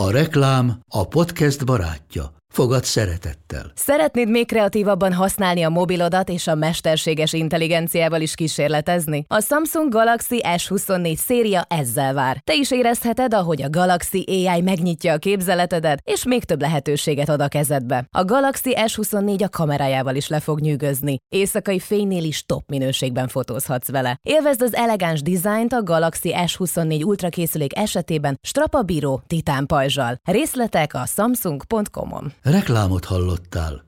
[0.00, 2.39] A reklám a podcast barátja.
[2.50, 3.72] Fogad szeretettel.
[3.74, 9.24] Szeretnéd még kreatívabban használni a mobilodat és a mesterséges intelligenciával is kísérletezni?
[9.28, 12.40] A Samsung Galaxy S24 széria ezzel vár.
[12.44, 17.40] Te is érezheted, ahogy a Galaxy AI megnyitja a képzeletedet, és még több lehetőséget ad
[17.40, 18.06] a kezedbe.
[18.10, 21.18] A Galaxy S24 a kamerájával is le fog nyűgözni.
[21.28, 24.18] Éjszakai fénynél is top minőségben fotózhatsz vele.
[24.22, 30.16] Élvezd az elegáns dizájnt a Galaxy S24 Ultra készülék esetében strapabíró titán pajzsal.
[30.24, 32.32] Részletek a samsung.com-on.
[32.42, 33.84] Reklámot hallottál.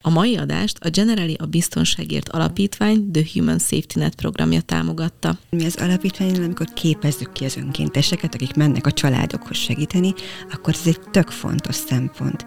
[0.00, 5.38] A mai adást a Generali a Biztonságért Alapítvány The Human Safety Net programja támogatta.
[5.50, 10.14] Mi az alapítvány, amikor képezzük ki az önkénteseket, akik mennek a családokhoz segíteni,
[10.50, 12.44] akkor ez egy tök fontos szempont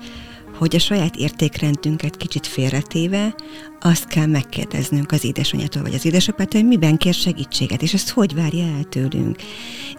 [0.61, 3.35] hogy a saját értékrendünket kicsit félretéve,
[3.79, 8.35] azt kell megkérdeznünk az édesanyától vagy az édesapától, hogy miben kér segítséget, és ezt hogy
[8.35, 9.35] várja el tőlünk.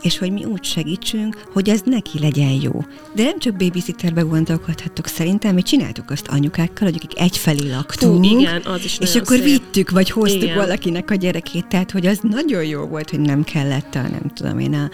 [0.02, 2.84] És hogy mi úgy segítsünk, hogy az neki legyen jó.
[3.14, 8.38] De nem csak babysitterbe gondolkodhatok szerintem, mi csináltuk azt anyukákkal, hogy akik egyfelé laktunk, Hú,
[8.38, 9.44] igen, az is és akkor szép.
[9.44, 10.56] vittük, vagy hoztuk Igen.
[10.56, 14.58] valakinek a gyerekét, tehát hogy az nagyon jó volt, hogy nem kellett a, nem tudom
[14.58, 14.90] én, a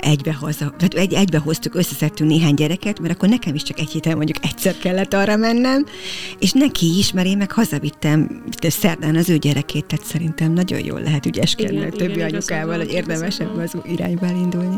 [0.00, 4.36] egybehoza, tehát egy, egybehoztuk, összeszedtünk néhány gyereket, mert akkor nekem is csak egy héten mondjuk
[4.42, 5.86] egyszer kellett arra mennem,
[6.38, 10.84] és neki is, mert én meg hazavittem itt szerdán az ő gyerekét, tehát szerintem nagyon
[10.84, 14.26] jól lehet ügyeskedni Igen, a többi igen, anyukával, hogy van, érdemes igazad ebbe az irányba
[14.26, 14.76] elindulni.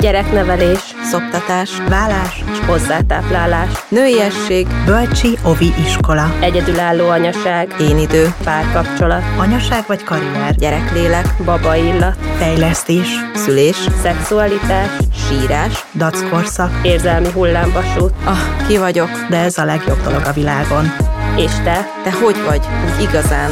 [0.00, 0.78] Gyereknevelés,
[1.10, 6.36] szoptatás, vállás és hozzátáplálás, nőiesség, Bölcsi Ovi iskola.
[6.40, 10.54] egyedülálló anyaság, én idő, párkapcsolat, Anyaság vagy karrier.
[10.54, 13.06] gyereklélek, baba illat, Fejlesztés.
[13.46, 14.88] Szülés, szexualitás,
[15.28, 16.70] sírás, Dackorszak.
[16.82, 18.12] érzelmi hullámvasút.
[18.24, 20.84] Ah, ki vagyok, de ez a legjobb dolog a világon.
[21.36, 23.50] És te, te hogy vagy, úgy igazán?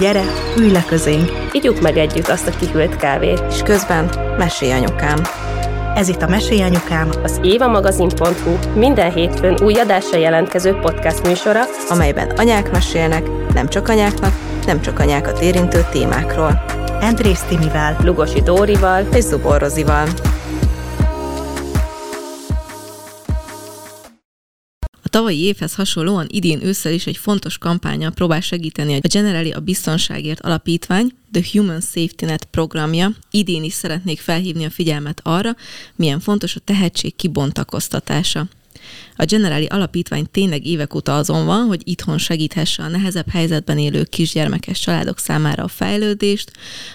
[0.00, 0.22] Gyere,
[0.56, 1.30] ülj le közénk.
[1.52, 3.42] Igyuk meg együtt azt a kihűlt kávét.
[3.50, 5.18] És közben mesélj anyukám.
[5.94, 12.70] Ez itt a Mesélyanyukám, Az évamagazin.hu minden hétfőn új adásra jelentkező podcast műsora, amelyben anyák
[12.70, 13.22] mesélnek,
[13.54, 14.32] nem csak anyáknak,
[14.66, 16.64] nem csak anyákat érintő témákról.
[17.00, 17.96] Andrész Timivel.
[18.02, 19.62] Lugosi Dórival, És Zubor.
[25.02, 29.60] A tavalyi évhez hasonlóan idén ősszel is egy fontos kampányal próbál segíteni a Generali a
[29.60, 33.10] Biztonságért Alapítvány, The Human Safety Net programja.
[33.30, 35.56] Idén is szeretnék felhívni a figyelmet arra,
[35.96, 38.46] milyen fontos a tehetség kibontakoztatása.
[39.16, 44.02] A Generali Alapítvány tényleg évek óta azon van, hogy itthon segíthesse a nehezebb helyzetben élő
[44.02, 46.52] kisgyermekes családok számára a fejlődést,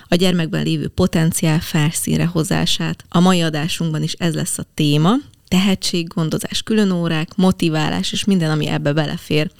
[0.07, 3.03] a gyermekben lévő potenciál felszínre hozását.
[3.09, 5.13] A mai adásunkban is ez lesz a téma,
[5.51, 9.51] tehetséggondozás, különórák, motiválás és minden, ami ebbe belefér.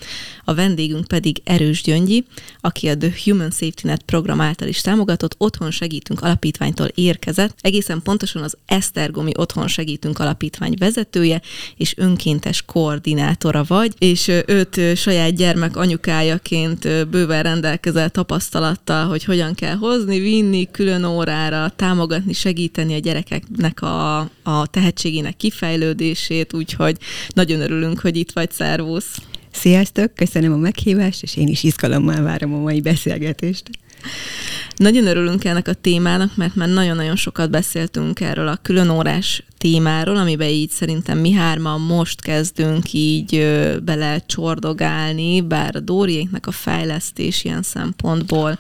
[0.44, 2.26] A vendégünk pedig Erős Gyöngyi,
[2.62, 8.02] aki a The Human Safety Net program által is támogatott Otthon Segítünk Alapítványtól érkezett, egészen
[8.02, 11.42] pontosan az Esztergomi Otthon Segítünk Alapítvány vezetője
[11.78, 19.76] és önkéntes koordinátora vagy, és őt saját gyermek anyukájaként bőven rendelkezel tapasztalattal, hogy hogyan kell
[19.76, 25.80] hozni, vinni külön órára, támogatni, segíteni a gyerekeknek a, a tehetségének kifejlődését,
[26.54, 26.98] úgyhogy
[27.28, 29.18] nagyon örülünk, hogy itt vagy, szervusz!
[29.52, 33.64] Sziasztok, köszönöm a meghívást, és én is izgalommal várom a mai beszélgetést.
[34.76, 40.48] Nagyon örülünk ennek a témának, mert már nagyon-nagyon sokat beszéltünk erről a különórás témáról, amiben
[40.48, 47.44] így szerintem mi hárman most kezdünk így ö, bele csordogálni, bár a Dóriéknek a fejlesztés
[47.44, 48.60] ilyen szempontból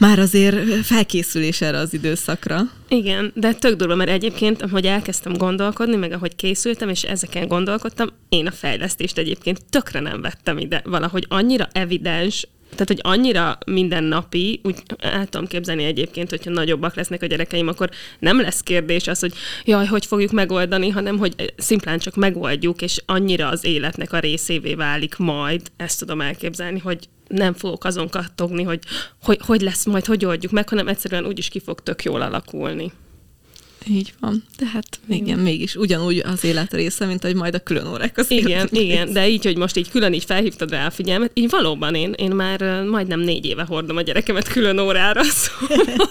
[0.00, 2.60] már azért felkészülés erre az időszakra.
[2.88, 8.08] Igen, de tök durva, mert egyébként, ahogy elkezdtem gondolkodni, meg ahogy készültem, és ezeken gondolkodtam,
[8.28, 10.82] én a fejlesztést egyébként tökre nem vettem ide.
[10.84, 17.22] Valahogy annyira evidens, tehát, hogy annyira mindennapi, úgy el tudom képzelni egyébként, hogyha nagyobbak lesznek
[17.22, 19.32] a gyerekeim, akkor nem lesz kérdés az, hogy
[19.64, 24.74] jaj, hogy fogjuk megoldani, hanem hogy szimplán csak megoldjuk, és annyira az életnek a részévé
[24.74, 28.80] válik majd, ezt tudom elképzelni, hogy nem fogok azon kattogni, hogy,
[29.22, 32.92] hogy hogy lesz majd, hogy oldjuk meg, hanem egyszerűen úgyis ki fog tök jól alakulni.
[33.86, 34.44] Így van.
[34.56, 38.68] Tehát igen, mégis ugyanúgy az élet része, mint hogy majd a külön órák az Igen,
[38.70, 39.12] igen, része.
[39.12, 42.30] de így, hogy most így külön így felhívtad rá a figyelmet, így valóban én, én
[42.30, 46.10] már majdnem négy éve hordom a gyerekemet külön órára, szóval.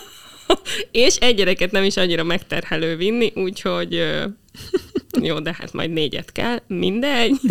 [0.92, 3.94] És egy gyereket nem is annyira megterhelő vinni, úgyhogy
[5.22, 7.36] jó, de hát majd négyet kell, mindegy.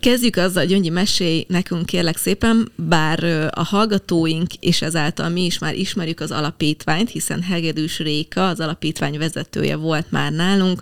[0.00, 3.24] Kezdjük azzal, Gyöngyi, mesélj nekünk kérlek szépen, bár
[3.54, 9.18] a hallgatóink és ezáltal mi is már ismerjük az alapítványt, hiszen Hegedűs Réka, az alapítvány
[9.18, 10.80] vezetője volt már nálunk.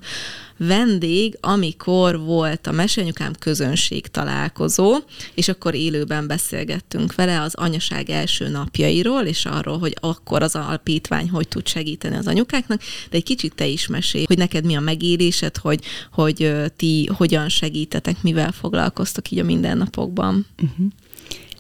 [0.56, 4.97] Vendég, amikor volt a Mesenyukám közönség találkozó,
[5.35, 11.31] és akkor élőben beszélgettünk vele az anyaság első napjairól, és arról, hogy akkor az alapítvány
[11.31, 12.81] hogy tud segíteni az anyukáknak,
[13.11, 15.81] de egy kicsit te is mesélj, hogy neked mi a megélésed, hogy,
[16.12, 20.47] hogy ti hogyan segítetek, mivel foglalkoztok így a mindennapokban.
[20.62, 20.87] Uh-huh.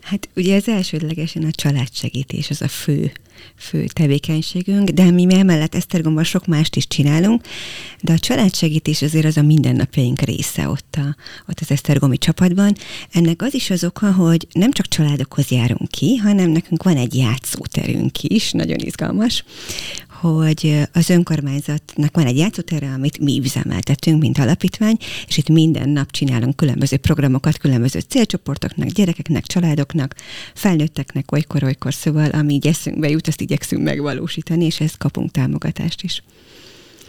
[0.06, 3.12] Hát ugye az elsődlegesen a családsegítés az a fő
[3.56, 7.42] fő tevékenységünk, de mi emellett Esztergomban sok mást is csinálunk,
[8.00, 11.16] de a családsegítés azért az a mindennapjaink része ott, a,
[11.48, 12.74] ott az Esztergomi csapatban.
[13.12, 17.14] Ennek az is az oka, hogy nem csak családokhoz járunk ki, hanem nekünk van egy
[17.14, 19.44] játszóterünk is, nagyon izgalmas,
[20.32, 24.96] hogy az önkormányzatnak van egy játszótere, amit mi üzemeltetünk, mint alapítvány,
[25.26, 30.14] és itt minden nap csinálunk különböző programokat, különböző célcsoportoknak, gyerekeknek, családoknak,
[30.54, 36.22] felnőtteknek, olykor-olykor, szóval ami így eszünkbe jut, azt igyekszünk megvalósítani, és ezt kapunk támogatást is.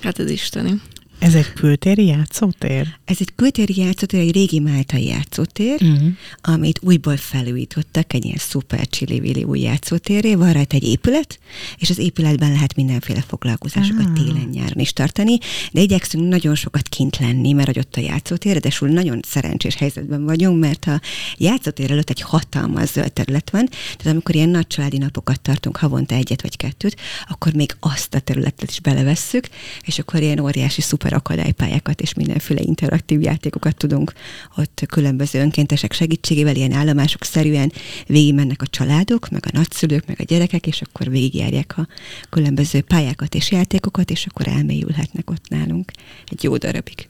[0.01, 0.81] Hát ez isteni.
[1.19, 2.87] Ez egy kültéri játszótér?
[3.05, 6.07] Ez egy kültéri játszótér, egy régi máltai játszótér, uh-huh.
[6.41, 11.39] amit újból felújítottak, egy ilyen szuper csili új játszótéré, van rajta egy épület,
[11.77, 14.25] és az épületben lehet mindenféle foglalkozásokat uh-huh.
[14.25, 15.37] télen-nyáron is tartani,
[15.71, 20.25] de igyekszünk nagyon sokat kint lenni, mert hogy ott a játszótér, de nagyon szerencsés helyzetben
[20.25, 21.01] vagyunk, mert a
[21.37, 26.15] játszótér előtt egy hatalmas zöld terület van, tehát amikor ilyen nagy családi napokat tartunk, havonta
[26.15, 26.95] egyet vagy kettőt,
[27.27, 29.47] akkor még azt a területet is belevesszük,
[29.81, 34.13] és akkor ilyen óriási szuper szuper akadálypályákat és mindenféle interaktív játékokat tudunk
[34.57, 37.71] ott különböző önkéntesek segítségével, ilyen állomások szerűen
[38.07, 41.87] végigmennek a családok, meg a nagyszülők, meg a gyerekek, és akkor végigjárják a
[42.29, 45.91] különböző pályákat és játékokat, és akkor elmélyülhetnek ott nálunk
[46.25, 47.07] egy jó darabig.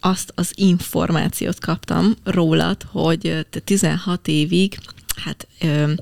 [0.00, 4.78] Azt az információt kaptam rólad, hogy te 16 évig
[5.24, 5.92] hát ö,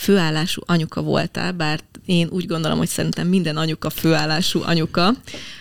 [0.00, 5.14] főállású anyuka voltál, bár én úgy gondolom, hogy szerintem minden anyuka főállású anyuka,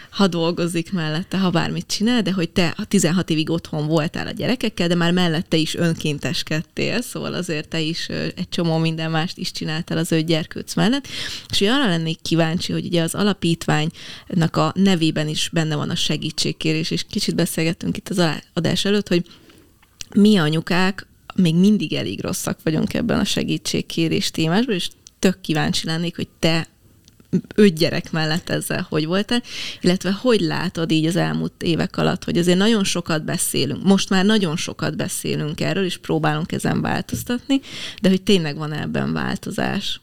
[0.09, 4.87] ha dolgozik mellette, ha bármit csinál, de hogy te 16 évig otthon voltál a gyerekekkel,
[4.87, 9.97] de már mellette is önkénteskedtél, szóval azért te is egy csomó minden mást is csináltál
[9.97, 11.07] az öt gyerkőc mellett.
[11.49, 16.91] És arra lennék kíváncsi, hogy ugye az alapítványnak a nevében is benne van a segítségkérés,
[16.91, 18.21] és kicsit beszélgettünk itt az
[18.53, 19.25] adás előtt, hogy
[20.15, 21.08] mi anyukák
[21.41, 24.89] még mindig elég rosszak vagyunk ebben a segítségkérés témásban, és
[25.19, 26.67] tök kíváncsi lennék, hogy te
[27.55, 29.43] öt gyerek mellett ezzel hogy voltál,
[29.81, 34.25] illetve hogy látod így az elmúlt évek alatt, hogy azért nagyon sokat beszélünk, most már
[34.25, 37.61] nagyon sokat beszélünk erről, és próbálunk ezen változtatni,
[38.01, 40.01] de hogy tényleg van ebben változás?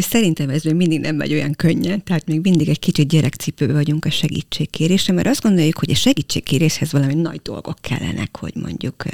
[0.00, 4.04] Szerintem ez még mindig nem megy olyan könnyen, tehát még mindig egy kicsit gyerekcipőbe vagyunk
[4.04, 9.04] a segítségkérésre, mert azt gondoljuk, hogy a segítségkéréshez valami nagy dolgok kellenek, hogy mondjuk,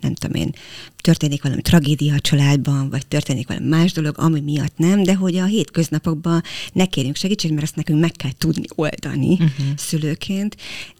[0.00, 0.54] nem tudom én,
[0.96, 5.36] történik valami tragédia a családban, vagy történik valami más dolog, ami miatt nem, de hogy
[5.36, 6.42] a hétköznapokban
[6.72, 9.66] ne kérjünk segítséget, mert ezt nekünk meg kell tudni oldani uh-huh.
[9.76, 10.56] szülőként,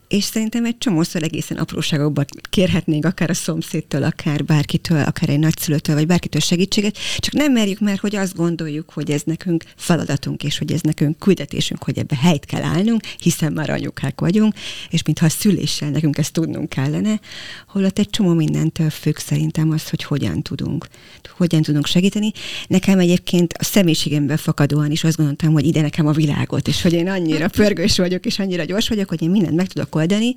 [0.09, 5.95] és szerintem egy csomószor egészen apróságokban kérhetnénk akár a szomszédtől, akár bárkitől, akár egy nagyszülőtől,
[5.95, 10.59] vagy bárkitől segítséget, csak nem merjük, mert hogy azt gondoljuk, hogy ez nekünk feladatunk, és
[10.59, 14.55] hogy ez nekünk küldetésünk, hogy ebbe helyt kell állnunk, hiszen már anyukák vagyunk,
[14.91, 17.21] és mintha a szüléssel nekünk ezt tudnunk kellene,
[17.69, 20.89] holott egy csomó mindentől függ szerintem az, hogy hogyan tudunk,
[21.37, 22.33] hogyan tudunk segíteni.
[22.67, 26.93] Nekem egyébként a személyiségemben fakadóan is azt gondoltam, hogy ide nekem a világot, és hogy
[26.93, 30.35] én annyira pörgős vagyok, és annyira gyors vagyok, hogy én mindent meg tudok oldani,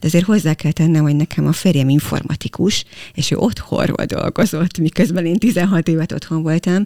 [0.00, 2.84] de azért hozzá kell tennem, hogy nekem a férjem informatikus,
[3.14, 6.84] és ő otthonról dolgozott, miközben én 16 évet otthon voltam,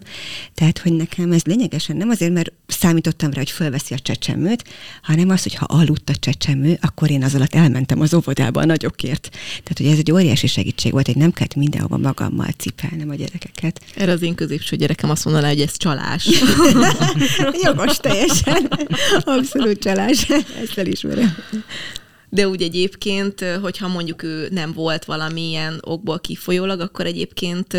[0.53, 4.63] tehát, hogy nekem ez lényegesen nem azért, mert számítottam rá, hogy fölveszi a csecsemőt,
[5.01, 8.65] hanem az, hogy ha aludt a csecsemő, akkor én az alatt elmentem az óvodába a
[8.65, 9.29] nagyokért.
[9.31, 13.81] Tehát, hogy ez egy óriási segítség volt, hogy nem kellett mindenhova magammal cipelnem a gyerekeket.
[13.95, 16.29] Erre az én középső gyerekem azt mondaná, hogy ez csalás.
[17.63, 18.69] Jogos teljesen.
[19.19, 20.29] Abszolút csalás.
[20.29, 21.35] Ezt elismerem.
[22.29, 27.77] De úgy egyébként, hogyha mondjuk ő nem volt valamilyen okból kifolyólag, akkor egyébként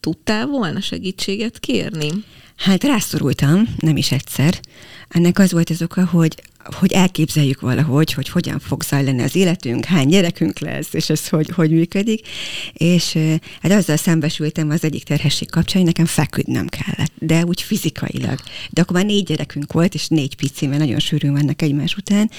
[0.00, 2.08] tudtál volna segítséget kérni?
[2.56, 4.60] Hát rászorultam, nem is egyszer.
[5.08, 9.84] Ennek az volt az oka, hogy hogy elképzeljük valahogy, hogy hogyan fog zajlani az életünk,
[9.84, 12.26] hány gyerekünk lesz, és ez hogy, hogy működik.
[12.72, 13.18] És
[13.62, 18.38] hát azzal szembesültem az egyik terhesség kapcsán, hogy nekem feküdnöm kellett, de úgy fizikailag.
[18.70, 22.30] De akkor már négy gyerekünk volt, és négy pici, mert nagyon sűrűn vannak egymás után,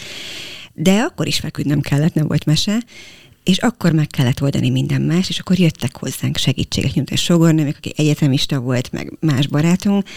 [0.79, 2.83] de akkor is feküdnöm kellett, nem volt mese,
[3.47, 7.73] és akkor meg kellett oldani minden más, és akkor jöttek hozzánk segítséget, nyújt egy sogornőm,
[7.77, 10.07] aki egyetemista volt, meg más barátunk,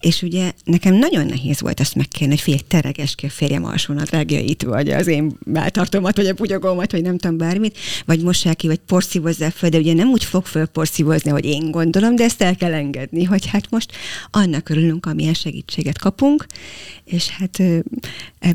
[0.00, 4.62] és ugye nekem nagyon nehéz volt azt megkérni, hogy figyelj, tereges ki a férjem alsónadrágjait,
[4.62, 8.78] vagy az én beltartomat, vagy a bugyogómat, vagy nem tudom bármit, vagy mossák ki, vagy
[8.78, 12.56] porszívozzál föl, de ugye nem úgy fog föl porszívozni, hogy én gondolom, de ezt el
[12.56, 13.92] kell engedni, hogy hát most
[14.30, 16.46] annak örülünk, amilyen segítséget kapunk,
[17.04, 17.62] és hát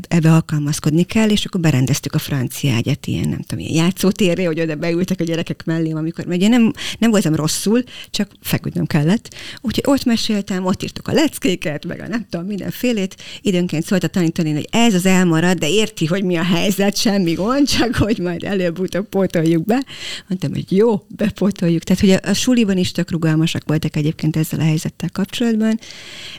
[0.08, 3.92] ebbe alkalmazkodni kell, és akkor berendeztük a francia ágyat ilyen, nem tudom, ilyen
[4.24, 8.30] játszótérre, hogy oda beültek a gyerekek mellé, amikor, mert ugye nem, nem voltam rosszul, csak
[8.40, 9.34] feküdnöm kellett.
[9.60, 13.16] Úgyhogy ott meséltem, ott írtuk a leckéket, meg a nem tudom, mindenfélét.
[13.40, 17.32] Időnként szólt a tanítani, hogy ez az elmarad, de érti, hogy mi a helyzet, semmi
[17.32, 19.84] gond, csak hogy majd előbb-utóbb pótoljuk be.
[20.28, 21.82] Mondtam, hogy jó, bepótoljuk.
[21.82, 25.78] Tehát, hogy a, a suliban is tök rugalmasak voltak egyébként ezzel a helyzettel kapcsolatban,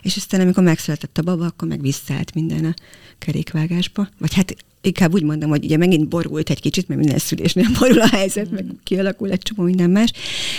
[0.01, 2.73] és aztán amikor megszületett a baba, akkor meg visszaállt minden a
[3.19, 4.09] kerékvágásba.
[4.19, 8.01] Vagy hát inkább úgy mondom, hogy ugye megint borult egy kicsit, mert minden szülésnél borul
[8.01, 10.11] a helyzet, meg kialakul egy csomó minden más,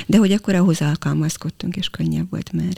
[0.07, 2.73] de hogy akkor ahhoz alkalmazkodtunk, és könnyebb volt már.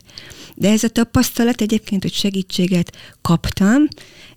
[0.54, 3.88] De ez a tapasztalat egyébként, hogy segítséget kaptam,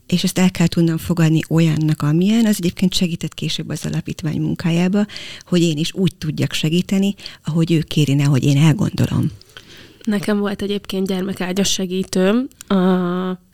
[0.07, 5.05] és ezt el kell tudnom fogadni olyannak, amilyen, az egyébként segített később az alapítvány munkájába,
[5.45, 9.31] hogy én is úgy tudjak segíteni, ahogy ő kéri, hogy én elgondolom.
[10.03, 12.75] Nekem volt egyébként gyermekágyas segítőm, a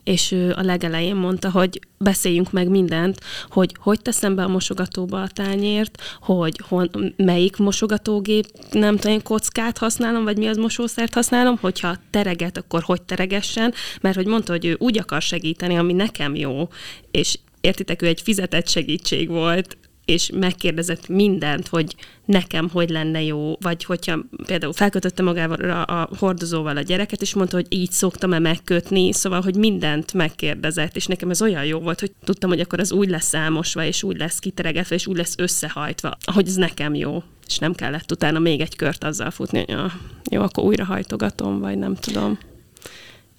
[0.08, 5.22] és ő a legelején mondta, hogy beszéljünk meg mindent, hogy hogy teszem be a mosogatóba
[5.22, 11.58] a tányért, hogy hon, melyik mosogatógép, nem tudom, kockát használom, vagy mi az mosószert használom,
[11.58, 16.36] hogyha tereget, akkor hogy teregessen, mert hogy mondta, hogy ő úgy akar segíteni, ami nekem
[16.36, 16.68] jó,
[17.12, 21.96] és értitek, ő egy fizetett segítség volt, és megkérdezett mindent, hogy
[22.26, 27.34] nekem hogy lenne jó, vagy hogyha például felkötötte magával a, a hordozóval a gyereket, és
[27.34, 32.00] mondta, hogy így szoktam-e megkötni, szóval, hogy mindent megkérdezett, és nekem ez olyan jó volt,
[32.00, 35.36] hogy tudtam, hogy akkor az úgy lesz számosva, és úgy lesz kiteregetve, és úgy lesz
[35.38, 39.76] összehajtva, hogy ez nekem jó és nem kellett utána még egy kört azzal futni, hogy
[39.76, 39.92] ah,
[40.32, 42.38] jó, akkor újra hajtogatom, vagy nem tudom.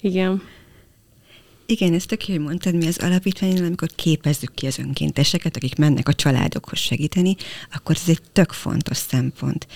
[0.01, 0.41] Igen.
[1.71, 6.07] Igen, ezt tök hogy mondtad, mi az alapítványon, amikor képezzük ki az önkénteseket, akik mennek
[6.07, 7.35] a családokhoz segíteni,
[7.73, 9.67] akkor ez egy tök fontos szempont,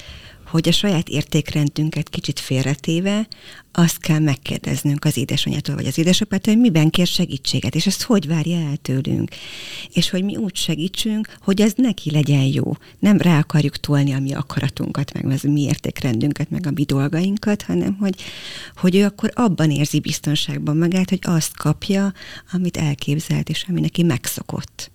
[0.54, 3.28] hogy a saját értékrendünket kicsit félretéve,
[3.72, 8.28] azt kell megkérdeznünk az édesanyától vagy az édesapától, hogy miben kér segítséget, és ezt hogy
[8.28, 9.30] várja el tőlünk.
[9.94, 12.76] És hogy mi úgy segítsünk, hogy ez neki legyen jó.
[13.00, 17.62] Nem rá akarjuk tolni a mi akaratunkat, meg az mi értékrendünket, meg a mi dolgainkat,
[17.62, 18.16] hanem hogy,
[18.76, 22.14] hogy ő akkor abban érzi biztonságban magát, hogy azt kapja,
[22.52, 24.92] amit elképzelt, és ami neki megszokott.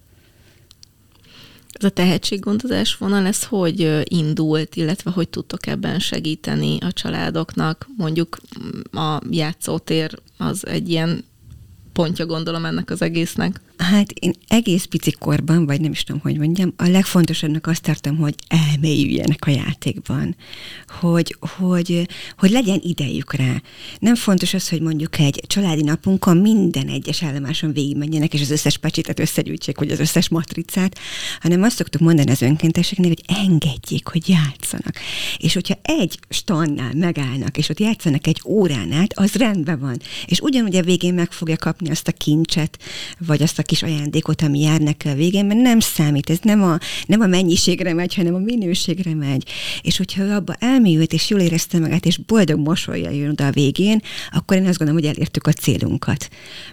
[1.79, 7.89] Ez a tehetséggondozás vonal, ez hogy indult, illetve hogy tudtok ebben segíteni a családoknak?
[7.97, 8.39] Mondjuk
[8.93, 11.25] a játszótér az egy ilyen
[11.93, 13.61] pontja gondolom ennek az egésznek.
[13.79, 18.17] Hát én egész pici korban, vagy nem is tudom, hogy mondjam, a legfontosabbnak azt tartom,
[18.17, 20.37] hogy elmélyüljenek a játékban,
[20.89, 22.09] hogy, hogy,
[22.39, 23.63] hogy legyen idejük rá.
[23.99, 28.79] Nem fontos az, hogy mondjuk egy családi napunkon minden egyes állomáson végigmenjenek, és az összes
[28.79, 30.99] pecsétet összegyűjtsék, vagy az összes matricát,
[31.41, 34.95] hanem azt szoktuk mondani az önkénteseknek, hogy engedjék, hogy játszanak.
[35.37, 39.97] És hogyha egy stannál megállnak, és ott játszanak egy órán át, az rendben van.
[40.27, 42.79] És ugyanúgy a végén meg fogja kapni azt a kincset,
[43.19, 46.63] vagy azt a kis ajándékot, ami jár neki a végén, mert nem számít, ez nem
[46.63, 49.49] a, nem a mennyiségre megy, hanem a minőségre megy.
[49.83, 53.51] És hogyha ő abba elmélyült, és jól érezte magát, és boldog mosolya jön oda a
[53.51, 56.29] végén, akkor én azt gondolom, hogy elértük a célunkat.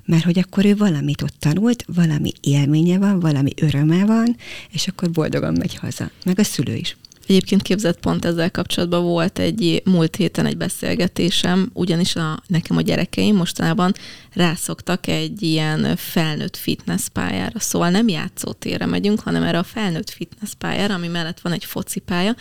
[0.05, 4.35] Mert hogy akkor ő valamit ott tanult, valami élménye van, valami öröme van,
[4.71, 6.11] és akkor boldogan megy haza.
[6.25, 6.97] Meg a szülő is.
[7.27, 12.82] Egyébként képzett pont ezzel kapcsolatban volt egy múlt héten egy beszélgetésem, ugyanis a, nekem a
[12.82, 13.94] gyerekeim mostanában
[14.34, 17.60] rászoktak egy ilyen felnőtt fitness pályára.
[17.60, 22.36] Szóval nem játszótérre megyünk, hanem erre a felnőtt fitness pályára, ami mellett van egy focipálya,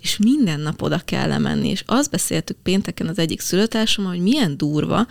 [0.00, 1.68] és minden nap oda kell menni.
[1.68, 5.06] És azt beszéltük pénteken az egyik szülőtársam, hogy milyen durva,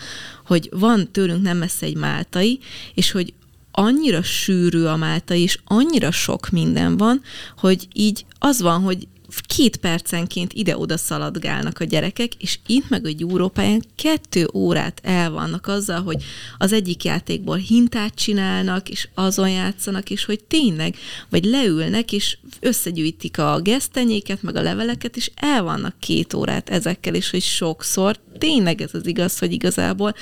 [0.46, 2.60] hogy van tőlünk nem messze egy máltai,
[2.94, 3.34] és hogy
[3.78, 7.22] annyira sűrű a Málta, és annyira sok minden van,
[7.58, 9.08] hogy így az van, hogy
[9.48, 15.68] két percenként ide-oda szaladgálnak a gyerekek, és itt meg a gyúrópályán kettő órát el vannak
[15.68, 16.24] azzal, hogy
[16.58, 20.96] az egyik játékból hintát csinálnak, és azon játszanak, és hogy tényleg,
[21.30, 27.16] vagy leülnek, és összegyűjtik a gesztenyéket, meg a leveleket, és el vannak két órát ezekkel,
[27.16, 28.20] és hogy sokszor.
[28.38, 30.14] Tényleg ez az igaz, hogy igazából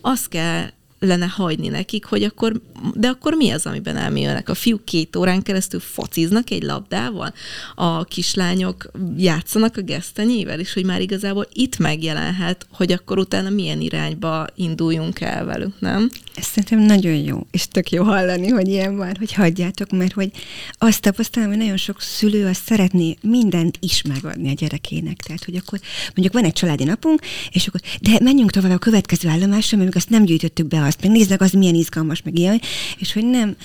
[0.00, 0.70] azt kell
[1.04, 2.60] lenne hagyni nekik, hogy akkor,
[2.94, 4.48] de akkor mi az, amiben elmélyülnek?
[4.48, 7.32] A fiúk két órán keresztül fociznak egy labdával,
[7.74, 13.80] a kislányok játszanak a gesztenyével, és hogy már igazából itt megjelenhet, hogy akkor utána milyen
[13.80, 16.10] irányba induljunk el velük, nem?
[16.34, 20.30] Ez szerintem nagyon jó, és tök jó hallani, hogy ilyen van, hogy hagyjátok, mert hogy
[20.78, 25.16] azt tapasztalom, hogy nagyon sok szülő azt szeretné mindent is megadni a gyerekének.
[25.16, 29.28] Tehát, hogy akkor mondjuk van egy családi napunk, és akkor, de menjünk tovább a következő
[29.28, 32.60] állomásra, mert azt nem gyűjtöttük be azt, meg nézd meg, az milyen izgalmas, meg ilyen,
[32.98, 33.56] és hogy nem,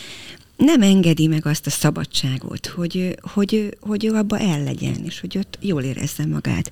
[0.58, 5.38] nem engedi meg azt a szabadságot, hogy, hogy, hogy ő abba el legyen, és hogy
[5.38, 6.72] ott jól érezze magát.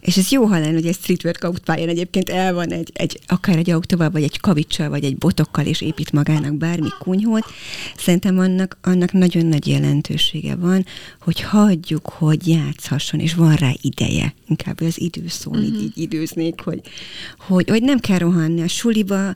[0.00, 3.56] És ez jó hallani, hogy egy street workout pályán egyébként el van egy, egy akár
[3.56, 7.44] egy autóval, vagy egy kavicsal, vagy egy botokkal, és épít magának bármi kunyhót.
[7.96, 10.86] Szerintem annak, annak nagyon nagy jelentősége van,
[11.20, 14.34] hogy hagyjuk, hogy játszhasson, és van rá ideje.
[14.48, 15.66] Inkább az időszó, uh-huh.
[15.66, 16.80] így, így időznék, hogy,
[17.38, 19.34] hogy, hogy nem kell rohanni a suliba,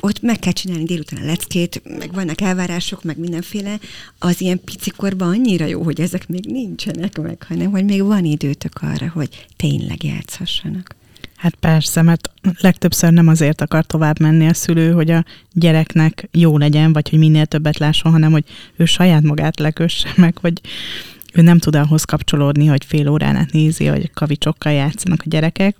[0.00, 3.78] ott meg kell csinálni délután a leckét, meg vannak elvárások, meg mindenféle,
[4.18, 8.78] az ilyen picikorban annyira jó, hogy ezek még nincsenek meg, hanem hogy még van időtök
[8.82, 10.94] arra, hogy tényleg játszhassanak.
[11.36, 12.30] Hát persze, mert
[12.60, 17.18] legtöbbször nem azért akar tovább menni a szülő, hogy a gyereknek jó legyen, vagy hogy
[17.18, 18.44] minél többet lásson, hanem hogy
[18.76, 20.60] ő saját magát lekösse meg, hogy
[21.32, 25.76] ő nem tud ahhoz kapcsolódni, hogy fél órán át nézi, hogy kavicsokkal játszanak a gyerekek,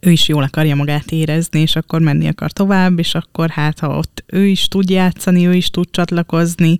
[0.00, 3.96] ő is jól akarja magát érezni, és akkor menni akar tovább, és akkor hát, ha
[3.96, 6.76] ott ő is tud játszani, ő is tud csatlakozni,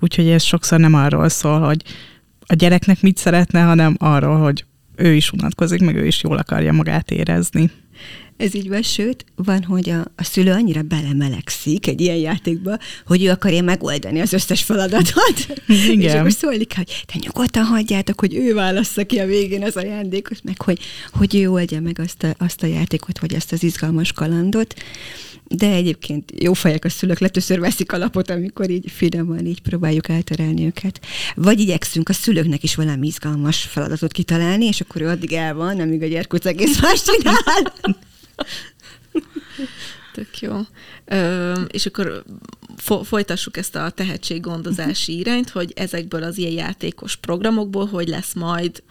[0.00, 1.82] úgyhogy ez sokszor nem arról szól, hogy
[2.46, 4.64] a gyereknek mit szeretne, hanem arról, hogy
[4.96, 7.70] ő is unatkozik, meg ő is jól akarja magát érezni.
[8.38, 13.24] Ez így van, sőt, van, hogy a, a szülő annyira belemelegszik egy ilyen játékba, hogy
[13.24, 15.46] ő akarja megoldani az összes feladatot.
[15.88, 16.00] Igen.
[16.00, 20.44] És akkor szólik, hogy te nyugodtan hagyjátok, hogy ő válassza ki a végén az ajándékot,
[20.44, 20.78] meg hogy,
[21.12, 24.74] hogy ő oldja meg azt a, azt a játékot, vagy azt az izgalmas kalandot.
[25.44, 30.08] De egyébként jó fejek a szülők, letöször veszik a lapot, amikor így finoman így próbáljuk
[30.08, 31.00] elterelni őket.
[31.34, 35.80] Vagy igyekszünk a szülőknek is valami izgalmas feladatot kitalálni, és akkor ő addig el van,
[35.80, 37.72] amíg a gyerkőc egész más csinál.
[40.14, 40.60] Tök jó.
[41.04, 42.24] Ö, és akkor
[42.76, 48.82] fo- folytassuk ezt a tehetséggondozási irányt, hogy ezekből az ilyen játékos programokból, hogy lesz majd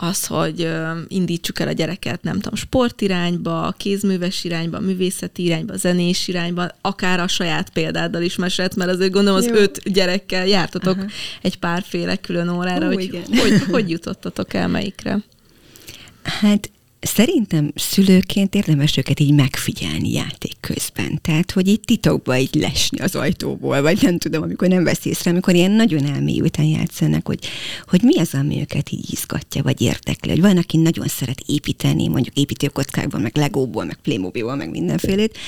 [0.00, 0.68] az, hogy
[1.08, 7.28] indítsuk el a gyereket, nem tudom, sportirányba, kézműves irányba, művészeti irányba, zenés irányba, akár a
[7.28, 9.54] saját példáddal is mesélt, mert azért gondolom az Jó.
[9.54, 11.06] öt gyerekkel jártatok Aha.
[11.42, 13.22] egy párféle külön órára, Ó, hogy, igen.
[13.26, 15.18] hogy hogy jutottatok el melyikre?
[16.22, 21.18] Hát Szerintem szülőként érdemes őket így megfigyelni játék közben.
[21.22, 25.30] Tehát, hogy így titokba így lesni az ajtóból, vagy nem tudom, amikor nem vesz észre,
[25.30, 27.38] amikor ilyen nagyon elmélyülten játszanak, hogy,
[27.86, 30.30] hogy mi az, ami őket így izgatja, vagy érdekli.
[30.30, 35.38] Hogy van, aki nagyon szeret építeni, mondjuk építőkockákban, meg legóból, meg playmobilból, meg mindenfélét,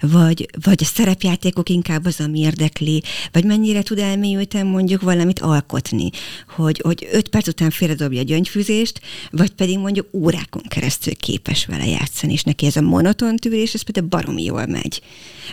[0.00, 3.02] vagy, vagy a szerepjátékok inkább az, ami érdekli,
[3.32, 6.10] vagy mennyire tud elmélyülten mondjuk valamit alkotni,
[6.48, 11.66] hogy, hogy öt perc után félredobja a gyöngyfűzést, vagy pedig mondjuk órákon keresztül keresztül képes
[11.66, 15.02] vele játszani, és neki ez a monoton tűrés, ez például baromi jól megy.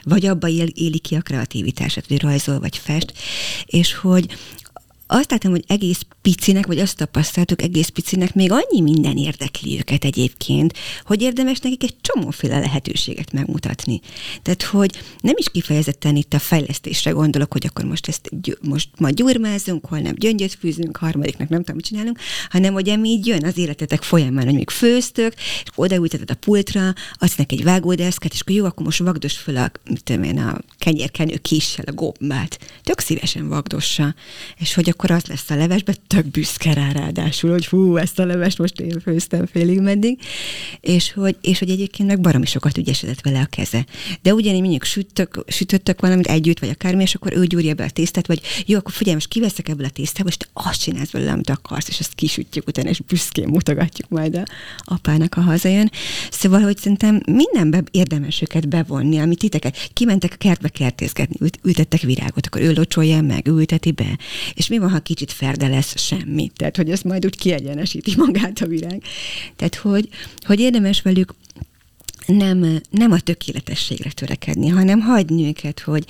[0.03, 3.13] Vagy abba él, éli ki a kreativitását, hogy rajzol, vagy fest,
[3.65, 4.25] és hogy
[5.07, 10.03] azt látom, hogy egész picinek, vagy azt tapasztaltuk egész picinek, még annyi minden érdekli őket
[10.03, 14.01] egyébként, hogy érdemes nekik egy csomóféle lehetőséget megmutatni.
[14.41, 18.29] Tehát, hogy nem is kifejezetten itt a fejlesztésre gondolok, hogy akkor most ezt
[18.61, 23.27] most ma gyurmázunk, holnap gyöngyöt fűzünk, harmadiknak nem tudom, mit csinálunk, hanem hogy ami így
[23.27, 28.33] jön az életetek folyamán, hogy még főztök, és odaülteted a pultra, adsz neki egy vágódeszket,
[28.33, 31.91] és akkor jó, akkor most vagdos föl a, mit tudom én, a kenyérkenő kissel a
[31.91, 32.59] gombát.
[32.83, 34.15] Tök szívesen vagdossa.
[34.57, 38.25] És hogy akkor az lesz a levesbe, tök büszke rá ráadásul, hogy hú, ezt a
[38.25, 40.19] levest most én főztem félig meddig,
[40.81, 43.85] és hogy, és hogy egyébként meg baromi sokat ügyesedett vele a keze.
[44.21, 47.89] De ugyanígy mondjuk sütök, sütöttök valamit együtt, vagy akármi, és akkor ő gyúrja be a
[47.89, 51.31] tésztát, vagy jó, akkor figyelj, most kiveszek ebből a tésztából, és te azt csinálsz belőle,
[51.31, 54.43] amit akarsz, és azt kisütjük utána, és büszkén mutogatjuk majd a
[54.79, 55.91] apának, a hazajön.
[56.31, 59.89] Szóval, hogy szerintem mindenbe érdemes őket bevonni, amit titeket.
[59.93, 64.17] Kimentek a kertbe kertészgetni, ült, ültettek virágot, akkor ő locsolja meg, ülteti be.
[64.53, 66.51] És mi van, ha kicsit ferde lesz semmi?
[66.55, 69.03] Tehát, hogy ez majd úgy kiegyenesíti magát a virág.
[69.55, 70.09] Tehát, hogy,
[70.45, 71.33] hogy érdemes velük
[72.25, 76.05] nem, nem a tökéletességre törekedni, hanem hagyni őket, hogy,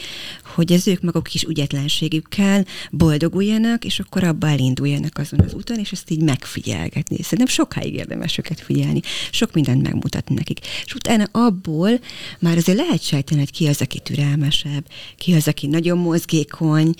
[0.55, 5.91] hogy az ők maguk is ügyetlenségükkel boldoguljanak, és akkor abba elinduljanak azon az úton, és
[5.91, 7.21] ezt így megfigyelgetni.
[7.21, 8.99] Szerintem sokáig érdemes őket figyelni,
[9.31, 10.59] sok mindent megmutatni nekik.
[10.85, 11.99] És utána abból
[12.39, 14.85] már azért lehet sejteni, hogy ki az, aki türelmesebb,
[15.17, 16.93] ki az, aki nagyon mozgékony,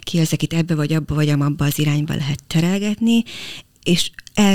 [0.00, 3.24] ki az, akit ebbe vagy abba vagy abba az irányba lehet terelgetni,
[3.86, 4.10] és,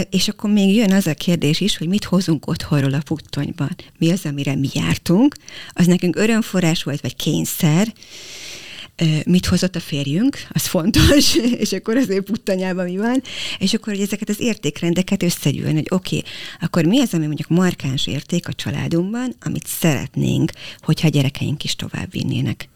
[0.10, 3.76] és akkor még jön az a kérdés is, hogy mit hozunk otthonról a puttonyban.
[3.98, 5.36] Mi az, amire mi jártunk?
[5.74, 7.94] Az nekünk örömforrás volt, vagy kényszer,
[9.26, 13.22] mit hozott a férjünk, az fontos, és akkor az ő puttanyában mi van,
[13.60, 17.48] és akkor, hogy ezeket az értékrendeket összegyűlni, hogy oké, okay, akkor mi az, ami mondjuk
[17.48, 22.70] markáns érték a családunkban, amit szeretnénk, hogyha a gyerekeink is tovább vinnének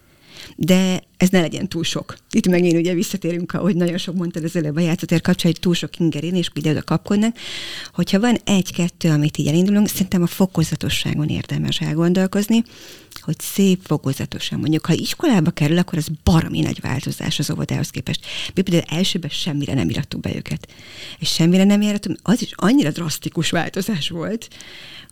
[0.56, 2.18] de ez ne legyen túl sok.
[2.32, 5.74] Itt megint ugye visszatérünk, ahogy nagyon sok mondtad az előbb a játszatér kapcsán, hogy túl
[5.74, 7.38] sok ingerén, és ide oda kapkodnak.
[7.94, 12.64] Hogyha van egy-kettő, amit így elindulunk, szerintem a fokozatosságon érdemes elgondolkozni,
[13.22, 14.60] hogy szép fokozatosan.
[14.60, 18.26] Mondjuk, ha iskolába kerül, akkor az baromi nagy változás az óvodához képest.
[18.54, 20.68] Mi például elsőben semmire nem irattuk be őket.
[21.20, 24.48] És semmire nem irattuk, az is annyira drasztikus változás volt,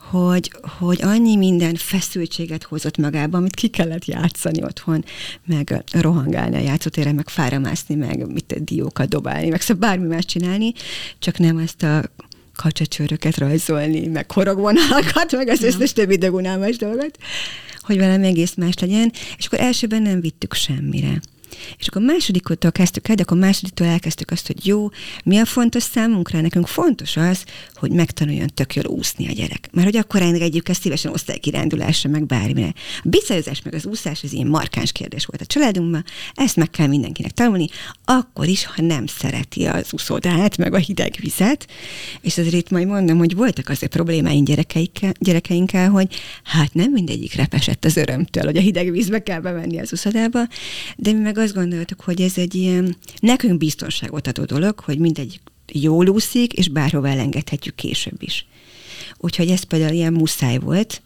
[0.09, 5.05] hogy, hogy annyi minden feszültséget hozott magába, amit ki kellett játszani otthon,
[5.45, 10.73] meg rohangálni a játszótéren, meg fáramászni, meg mit diókat dobálni, meg szóval bármi más csinálni,
[11.19, 12.03] csak nem ezt a
[12.56, 17.17] kacsacsőröket rajzolni, meg horogvonalakat, meg az összes többi dögunálmas dolgot,
[17.82, 21.21] hogy velem egész más legyen, és akkor elsőben nem vittük semmire.
[21.77, 24.89] És akkor másodiktól kezdtük el, de akkor másodiktól elkezdtük azt, hogy jó,
[25.23, 26.41] mi a fontos számunkra?
[26.41, 29.69] Nekünk fontos az, hogy megtanuljon tök jól úszni a gyerek.
[29.71, 32.73] Mert hogy akkor engedjük ezt szívesen osztálykirándulásra, meg bármire.
[33.03, 36.87] A bicajozás meg az úszás, ez ilyen markáns kérdés volt a családunkban, ezt meg kell
[36.87, 37.67] mindenkinek tanulni,
[38.05, 41.67] akkor is, ha nem szereti az úszódát, meg a hideg vizet.
[42.21, 47.35] És azért itt majd mondom, hogy voltak azért problémáink gyerekeinkkel, gyerekeinkkel, hogy hát nem mindegyik
[47.35, 50.47] repesett az örömtől, hogy a hideg vízbe kell bemenni az úszodába,
[50.95, 55.39] de mi meg azt gondoltuk, hogy ez egy ilyen nekünk biztonságot adó dolog, hogy mindegy
[55.71, 58.45] jól úszik, és bárhova elengedhetjük később is.
[59.17, 61.01] Úgyhogy ez például ilyen muszáj volt.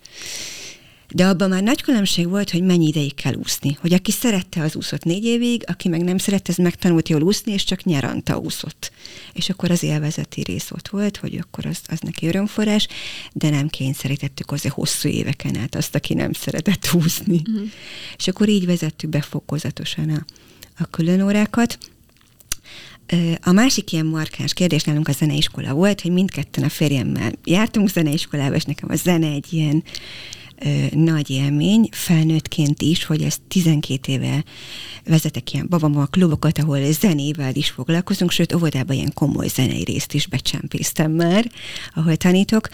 [1.09, 3.77] De abban már nagy különbség volt, hogy mennyi ideig kell úszni.
[3.81, 7.51] Hogy aki szerette, az úszott négy évig, aki meg nem szerette, az megtanult jól úszni,
[7.51, 8.91] és csak nyaranta úszott.
[9.33, 12.87] És akkor az élvezeti rész ott volt, hogy akkor az, az neki örömforrás,
[13.33, 17.41] de nem kényszerítettük azért hosszú éveken át azt, aki nem szeretett úszni.
[17.49, 17.67] Uh-huh.
[18.17, 20.25] És akkor így vezettük be fokozatosan a,
[20.77, 21.77] a külön órákat.
[23.41, 28.55] A másik ilyen markáns kérdés nálunk a zeneiskola volt, hogy mindketten a férjemmel jártunk zeneiskolába,
[28.55, 29.83] és nekem a zene egy ilyen
[30.59, 34.43] ö, nagy élmény, felnőttként is, hogy ezt 12 éve
[35.05, 40.27] vezetek ilyen babama klubokat, ahol zenével is foglalkozunk, sőt, óvodában ilyen komoly zenei részt is
[40.27, 41.51] becsempésztem már,
[41.95, 42.69] ahol tanítok,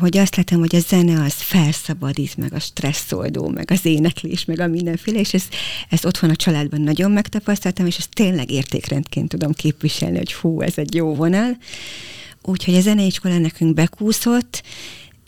[0.00, 4.60] hogy azt látom, hogy a zene az felszabadít, meg a stresszoldó, meg az éneklés, meg
[4.60, 5.54] a mindenféle, és ezt,
[5.88, 10.78] ezt otthon a családban nagyon megtapasztaltam, és ezt tényleg értékrendként tudom képviselni, hogy hú, ez
[10.78, 11.56] egy jó vonal.
[12.42, 14.62] Úgyhogy a zeneiskola nekünk bekúszott,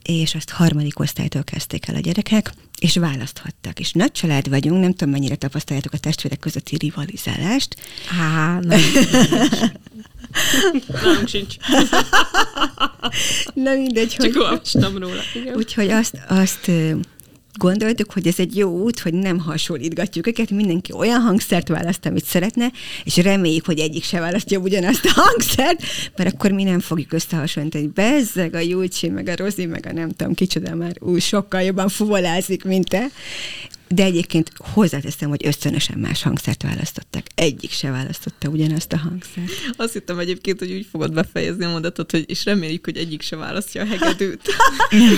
[0.02, 3.80] és azt harmadik osztálytól kezdték el a gyerekek, és választhattak.
[3.80, 7.76] És nagy család vagyunk, nem tudom, mennyire tapasztaljátok a testvérek közötti rivalizálást.
[8.20, 8.80] Á, nem.
[11.02, 11.56] Nem sincs.
[13.54, 14.38] Na mindegy, Csak hogy...
[14.38, 15.20] olvastam róla.
[15.34, 15.56] Igen.
[15.56, 16.70] Úgyhogy azt, azt
[17.58, 22.24] gondoltuk, hogy ez egy jó út, hogy nem hasonlítgatjuk őket, mindenki olyan hangszert választ, amit
[22.24, 22.72] szeretne,
[23.04, 25.82] és reméljük, hogy egyik se választja ugyanazt a hangszert,
[26.16, 27.86] mert akkor mi nem fogjuk összehasonlítani.
[27.86, 31.88] Bezzeg a Júlcsi, meg a Rozi, meg a nem tudom kicsoda már úgy sokkal jobban
[31.88, 33.06] fuvolázik, mint te.
[33.94, 37.22] De egyébként hozzáteszem, hogy ösztönösen más hangszert választottak.
[37.34, 39.50] Egyik se választotta ugyanazt a hangszert.
[39.76, 43.36] Azt hittem egyébként, hogy úgy fogod befejezni a mondatot, hogy és reméljük, hogy egyik se
[43.36, 44.40] választja a hegedűt.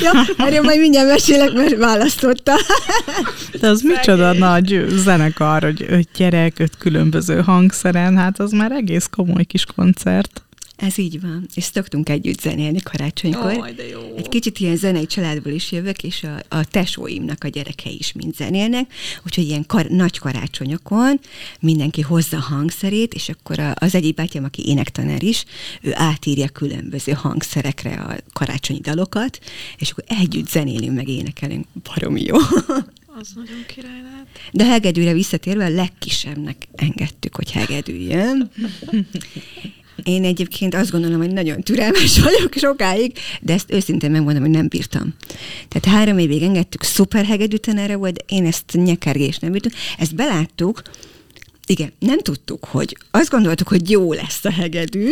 [0.02, 2.52] ja, erről majd mindjárt mesélek, mert választotta.
[3.60, 9.06] De az micsoda nagy zenekar, hogy öt gyerek, öt különböző hangszeren, hát az már egész
[9.10, 10.42] komoly kis koncert.
[10.82, 11.46] Ez így van.
[11.54, 13.56] És szoktunk együtt zenélni karácsonykor.
[13.56, 14.14] Ó, de jó.
[14.16, 18.34] Egy kicsit ilyen zenei családból is jövök, és a, a tesóimnak a gyerekei is mind
[18.34, 18.92] zenélnek,
[19.26, 21.20] úgyhogy ilyen kar, nagy karácsonyokon
[21.60, 25.44] mindenki hozza hangszerét, és akkor a, az egyik bátyám, aki énektanár is,
[25.80, 29.38] ő átírja különböző hangszerekre a karácsonyi dalokat,
[29.78, 31.66] és akkor együtt zenélünk, meg énekelünk.
[31.82, 32.36] Baromi jó.
[33.20, 34.26] Az nagyon király lehet.
[34.52, 38.50] De hegedűre visszatérve a legkisebbnek engedtük, hogy hegedüljön.
[40.04, 44.68] Én egyébként azt gondolom, hogy nagyon türelmes vagyok sokáig, de ezt őszintén megmondom, hogy nem
[44.68, 45.14] bírtam.
[45.68, 49.72] Tehát három évig engedtük, szuper hegedűtanára volt, de én ezt nyekergés nem bírtam.
[49.98, 50.82] Ezt beláttuk,
[51.66, 55.10] igen, nem tudtuk, hogy azt gondoltuk, hogy jó lesz a hegedű,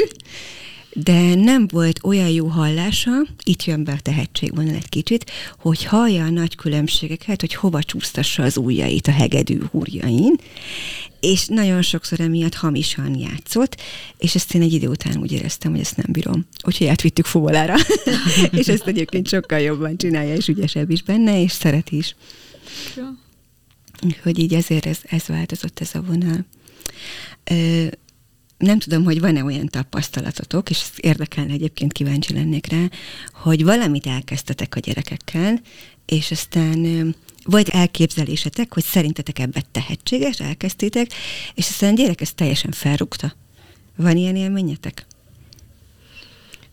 [0.93, 3.11] de nem volt olyan jó hallása,
[3.45, 8.43] itt jön be a tehetségvonal egy kicsit, hogy hallja a nagy különbségeket, hogy hova csúsztassa
[8.43, 10.37] az ujjait a hegedű húrjain,
[11.21, 13.81] és nagyon sokszor emiatt hamisan játszott,
[14.19, 16.47] és ezt én egy idő után úgy éreztem, hogy ezt nem bírom.
[16.65, 17.75] Úgyhogy átvittük fuvolára,
[18.59, 22.17] és ezt egyébként sokkal jobban csinálja, és ügyesebb is benne, és szeret is.
[24.23, 26.45] Hogy így ezért ez, ez változott ez a vonal.
[28.59, 32.85] nem tudom, hogy van-e olyan tapasztalatotok, és érdekelne egyébként kíváncsi lennék rá,
[33.33, 35.61] hogy valamit elkezdtetek a gyerekekkel,
[36.07, 41.13] és aztán volt elképzelésetek, hogy szerintetek ebben tehetséges, elkezdtétek,
[41.55, 43.33] és aztán a gyerek ezt teljesen felrúgta.
[43.97, 45.07] Van ilyen élményetek?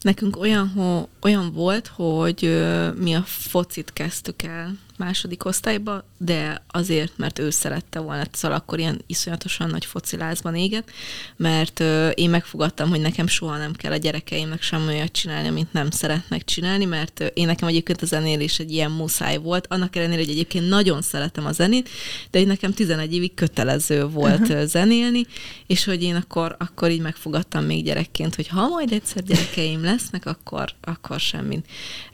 [0.01, 6.63] Nekünk olyan, ho, olyan volt, hogy ö, mi a focit kezdtük el második osztályba, de
[6.67, 10.91] azért, mert ő szerette volna, szóval akkor ilyen iszonyatosan nagy focilázban éget,
[11.35, 15.73] mert ö, én megfogadtam, hogy nekem soha nem kell a gyerekeimnek sem olyat csinálni, amit
[15.73, 19.95] nem szeretnek csinálni, mert ö, én nekem egyébként a zenélés egy ilyen muszáj volt, annak
[19.95, 21.89] ellenére, hogy egyébként nagyon szeretem a zenét,
[22.31, 24.65] de hogy nekem 11 évig kötelező volt uh-huh.
[24.65, 25.25] zenélni,
[25.67, 30.25] és hogy én akkor, akkor így megfogadtam még gyerekként, hogy ha majd egyszer gyerekeim lesznek,
[30.25, 31.65] akkor, akkor semmit.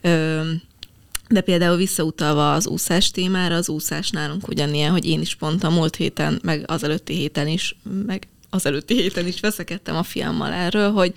[0.02, 0.42] Ö,
[1.34, 5.70] de például visszautalva az úszás témára, az úszás nálunk ugyanilyen, hogy én is pont a
[5.70, 10.52] múlt héten, meg az előtti héten is, meg az előtti héten is veszekedtem a fiammal
[10.52, 11.14] erről, hogy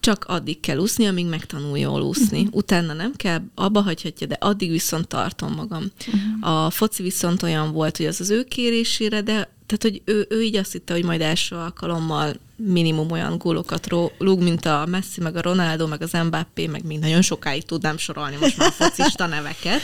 [0.00, 2.48] csak addig kell úszni, amíg megtanul jól úszni.
[2.50, 5.84] Utána nem kell, abba hagyhatja, de addig viszont tartom magam.
[6.06, 6.64] Uh-huh.
[6.64, 10.42] A foci viszont olyan volt, hogy az az ő kérésére, de tehát, hogy ő, ő
[10.42, 12.34] így azt hitte, hogy majd első alkalommal
[12.66, 13.86] minimum olyan gólokat
[14.18, 17.98] rúg, mint a Messi, meg a Ronaldo, meg az Mbappé, meg még nagyon sokáig tudnám
[17.98, 19.80] sorolni most már a focista neveket.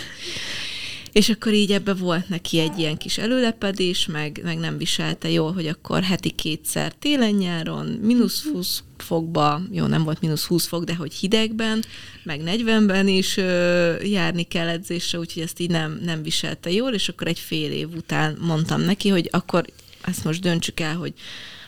[1.12, 5.52] És akkor így ebbe volt neki egy ilyen kis előlepedés, meg, meg nem viselte jól,
[5.52, 10.94] hogy akkor heti kétszer télen-nyáron, mínusz 20 fokba, jó, nem volt mínusz 20 fok, de
[10.94, 11.84] hogy hidegben,
[12.22, 17.08] meg 40-ben is ö, járni kell edzésre, úgyhogy ezt így nem, nem viselte jól, és
[17.08, 19.64] akkor egy fél év után mondtam neki, hogy akkor
[20.04, 21.12] ezt most döntsük el, hogy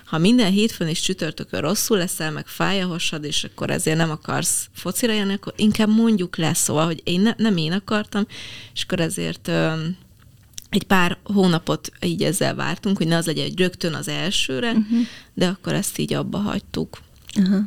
[0.09, 4.11] ha minden hétfőn és csütörtökön rosszul leszel, meg fáj a hasad, és akkor ezért nem
[4.11, 8.27] akarsz focira jönni, akkor inkább mondjuk le, szóval, hogy én ne, nem én akartam,
[8.75, 9.73] és akkor ezért ö,
[10.71, 14.99] egy pár hónapot így ezzel vártunk, hogy ne az legyen, hogy rögtön az elsőre, uh-huh.
[15.35, 16.99] de akkor ezt így abba hagytuk.
[17.37, 17.61] Uh-huh.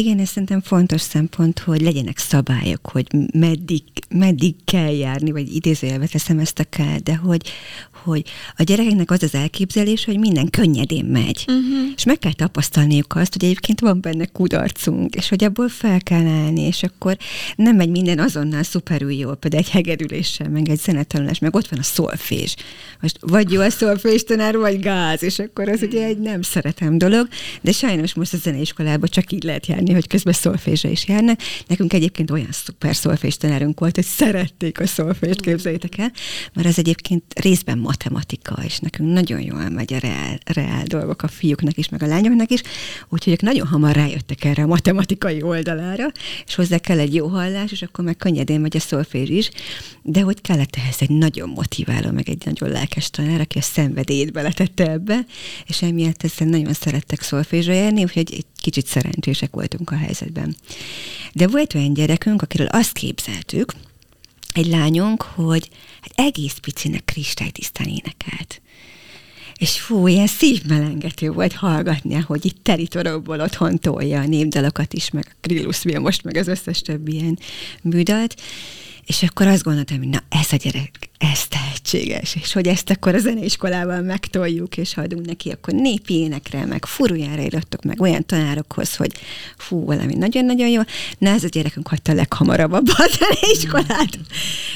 [0.00, 6.06] Igen, ez szerintem fontos szempont, hogy legyenek szabályok, hogy meddig, meddig kell járni, vagy idézőjelbe
[6.06, 7.42] teszem ezt a kell, de hogy,
[8.04, 8.22] hogy
[8.56, 11.44] a gyerekeknek az az elképzelés, hogy minden könnyedén megy.
[11.48, 11.92] Uh-huh.
[11.96, 16.26] És meg kell tapasztalniuk azt, hogy egyébként van benne kudarcunk, és hogy abból fel kell
[16.26, 17.16] állni, és akkor
[17.56, 21.78] nem megy minden azonnal szuperül jól, például egy hegedüléssel, meg egy zenetanulás, meg ott van
[21.78, 22.56] a szolfés.
[23.00, 26.98] Most vagy jó a szolfés tanár, vagy gáz, és akkor az ugye egy nem szeretem
[26.98, 27.28] dolog,
[27.60, 31.40] de sajnos most a zeneiskolában csak így lehet járni, hogy közben szolfésre is járnak.
[31.66, 36.12] Nekünk egyébként olyan szuper szolfés tanárunk volt, hogy szerették a szolfést, képzeljétek el,
[36.52, 41.28] mert ez egyébként részben matematika, és nekünk nagyon jól megy a reál, reál dolgok a
[41.28, 42.62] fiúknak is, meg a lányoknak is,
[43.08, 46.12] úgyhogy ők nagyon hamar rájöttek erre a matematikai oldalára,
[46.46, 49.50] és hozzá kell egy jó hallás, és akkor meg könnyedén megy a szolfés is,
[50.02, 54.32] de hogy kellett ehhez egy nagyon motiváló, meg egy nagyon lelkes tanár, aki a szenvedélyét
[54.32, 55.24] beletette ebbe,
[55.66, 60.56] és emiatt ezzel nagyon szerettek szolfésra járni, úgyhogy egy kicsit szerencsések voltunk a helyzetben.
[61.32, 63.72] De volt olyan gyerekünk, akiről azt képzeltük,
[64.52, 65.68] egy lányunk, hogy
[66.14, 68.60] egész picinek kristálytisztán énekelt.
[69.56, 75.26] És fú, ilyen szívmelengető volt hallgatni, hogy itt teritorokból otthon tolja a népdalokat is, meg
[75.30, 77.38] a Krillus most, meg az összes többi ilyen
[77.82, 78.40] műdalt.
[79.10, 83.14] És akkor azt gondoltam, hogy na ez a gyerek, ez tehetséges, és hogy ezt akkor
[83.14, 88.26] a zeneiskolában megtoljuk, és ha adunk neki, akkor népi énekre, meg furujára írottok meg olyan
[88.26, 89.12] tanárokhoz, hogy
[89.56, 90.80] fú, valami nagyon-nagyon jó.
[91.18, 94.18] Na ez a gyerekünk hagyta leghamarabb abba a zeneiskolát.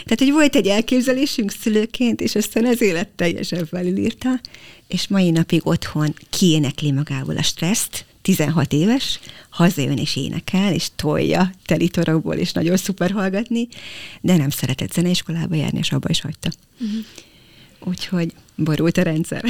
[0.05, 4.41] Tehát, hogy volt egy elképzelésünk szülőként, és aztán az élet teljesen felülírta,
[4.89, 11.51] és mai napig otthon kiénekli magából a stresszt, 16 éves, hazajön és énekel, és tolja
[11.67, 13.69] telitorokból, és nagyon szuper hallgatni,
[14.21, 16.51] de nem szeretett zeneiskolába járni, és abba is hagyta.
[16.81, 17.05] Uh-huh.
[17.79, 19.45] Úgyhogy borult a rendszer.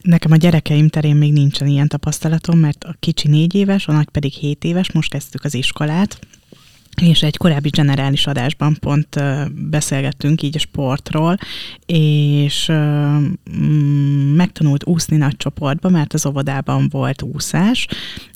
[0.00, 4.08] Nekem a gyerekeim terén még nincsen ilyen tapasztalatom, mert a kicsi négy éves, a nagy
[4.08, 6.18] pedig hét éves, most kezdtük az iskolát,
[7.02, 9.20] és egy korábbi generális adásban pont
[9.70, 11.36] beszélgettünk így a sportról,
[11.86, 13.22] és uh,
[14.34, 17.86] megtanult úszni nagy csoportba, mert az óvodában volt úszás,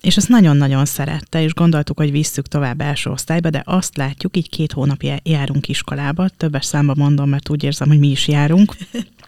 [0.00, 4.48] és azt nagyon-nagyon szerette, és gondoltuk, hogy visszük tovább első osztályba, de azt látjuk, így
[4.48, 8.76] két hónapja járunk iskolába, többes számba mondom, mert úgy érzem, hogy mi is járunk,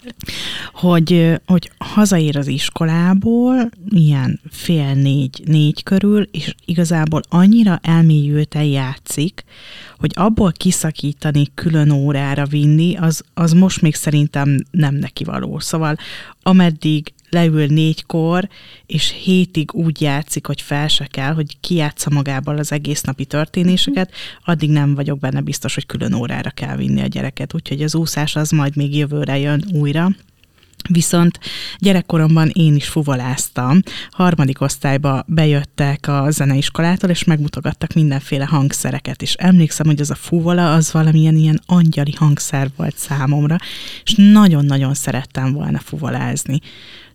[0.72, 9.44] hogy, hogy hazaér az iskolából, ilyen fél négy, négy körül, és igazából annyira elmélyülten játszik,
[9.98, 15.58] hogy abból kiszakítani, külön órára vinni, az, az most még szerintem nem neki való.
[15.58, 15.96] Szóval
[16.42, 18.48] ameddig leül négykor,
[18.86, 24.12] és hétig úgy játszik, hogy fel se kell, hogy kijátsza magából az egész napi történéseket,
[24.44, 27.54] addig nem vagyok benne biztos, hogy külön órára kell vinni a gyereket.
[27.54, 30.10] Úgyhogy az úszás az majd még jövőre jön újra
[30.88, 31.38] Viszont
[31.78, 33.80] gyerekkoromban én is fuvoláztam.
[34.10, 40.74] Harmadik osztályba bejöttek a zeneiskolától, és megmutogattak mindenféle hangszereket, és emlékszem, hogy az a fuvola
[40.74, 43.56] az valamilyen ilyen angyali hangszer volt számomra,
[44.04, 46.60] és nagyon-nagyon szerettem volna fuvolázni.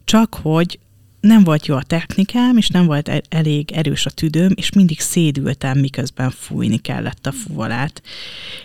[0.08, 0.80] Csak hogy
[1.20, 5.00] nem volt jó a technikám, és nem volt e- elég erős a tüdőm, és mindig
[5.00, 8.02] szédültem, miközben fújni kellett a fuvolát.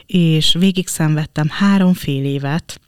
[0.07, 2.81] És végig szenvedtem három fél évet,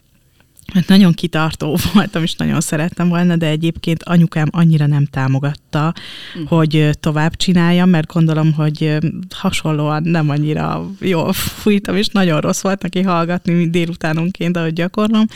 [0.73, 5.95] mert nagyon kitartó voltam, és nagyon szerettem volna, de egyébként anyukám annyira nem támogatta,
[6.39, 6.45] mm.
[6.45, 8.99] hogy tovább csináljam, mert gondolom, hogy
[9.31, 15.27] hasonlóan nem annyira jól fújtam, és nagyon rossz volt neki hallgatni délutánonként, ahogy gyakorlom.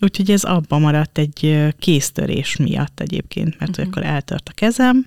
[0.00, 3.86] Úgyhogy ez abba maradt egy kéztörés miatt egyébként, mert uh-huh.
[3.86, 5.06] akkor eltört a kezem,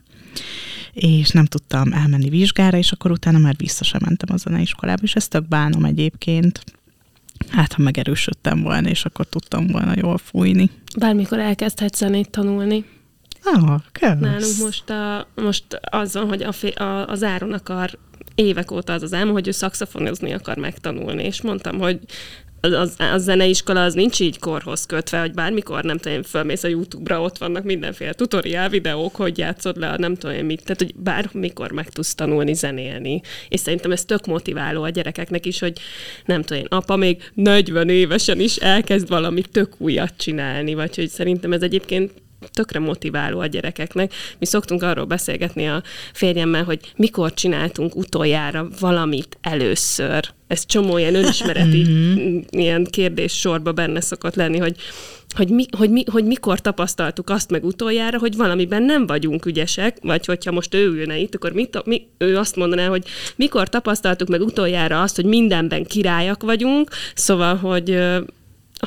[0.93, 5.15] és nem tudtam elmenni vizsgára, és akkor utána már vissza sem mentem a zeneiskolába, és
[5.15, 6.63] ezt tök bánom egyébként.
[7.49, 10.71] Hát, ha megerősödtem volna, és akkor tudtam volna jól fújni.
[10.97, 12.85] Bármikor elkezdhetsz zenét tanulni.
[13.43, 14.17] Ah, kell.
[14.19, 17.97] Nálunk most, a, most azon, hogy a, a, az Áron akar
[18.35, 21.99] évek óta az az álma, hogy ő szakszafonozni akar megtanulni, és mondtam, hogy
[22.73, 27.21] az, a zeneiskola az nincs így korhoz kötve, hogy bármikor, nem tudom, fölmész a YouTube-ra,
[27.21, 31.89] ott vannak mindenféle tutoriál videók, hogy játszod le nem tudom mit, tehát hogy bármikor meg
[31.89, 33.21] tudsz tanulni zenélni.
[33.49, 35.79] És szerintem ez tök motiváló a gyerekeknek is, hogy
[36.25, 41.53] nem tudom apa még 40 évesen is elkezd valami tök újat csinálni, vagy hogy szerintem
[41.53, 42.11] ez egyébként
[42.53, 44.13] tökre motiváló a gyerekeknek.
[44.39, 50.33] Mi szoktunk arról beszélgetni a férjemmel, hogy mikor csináltunk utoljára valamit először.
[50.47, 52.37] Ez csomó ilyen önismereti mhm.
[52.49, 54.75] ilyen kérdés sorba benne szokott lenni, hogy
[55.35, 59.97] hogy, mi, hogy, mi, hogy mikor tapasztaltuk azt meg utoljára, hogy valamiben nem vagyunk ügyesek,
[60.01, 63.03] vagy hogyha most ő ülne itt, akkor mit, mi, ő azt mondaná, hogy
[63.35, 67.99] mikor tapasztaltuk meg utoljára azt, hogy mindenben királyak vagyunk, szóval, hogy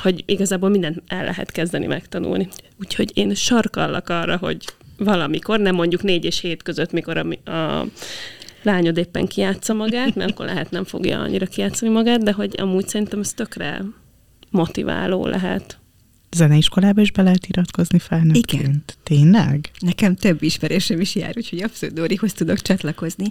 [0.02, 2.48] hogy igazából mindent el lehet kezdeni megtanulni.
[2.80, 4.64] Úgyhogy én sarkallak arra, hogy
[4.98, 7.86] valamikor, nem mondjuk négy és hét között, mikor a, a
[8.62, 12.88] lányod éppen kiátsza magát, mert akkor lehet nem fogja annyira kiátszani magát, de hogy amúgy
[12.88, 13.82] szerintem ez tökre
[14.50, 15.78] motiváló lehet
[16.30, 18.62] zeneiskolába is be lehet iratkozni felnőttként?
[18.62, 18.84] Igen.
[19.02, 19.70] Tényleg?
[19.78, 23.30] Nekem több ismerősöm is jár, úgyhogy abszolút Dórihoz tudok csatlakozni,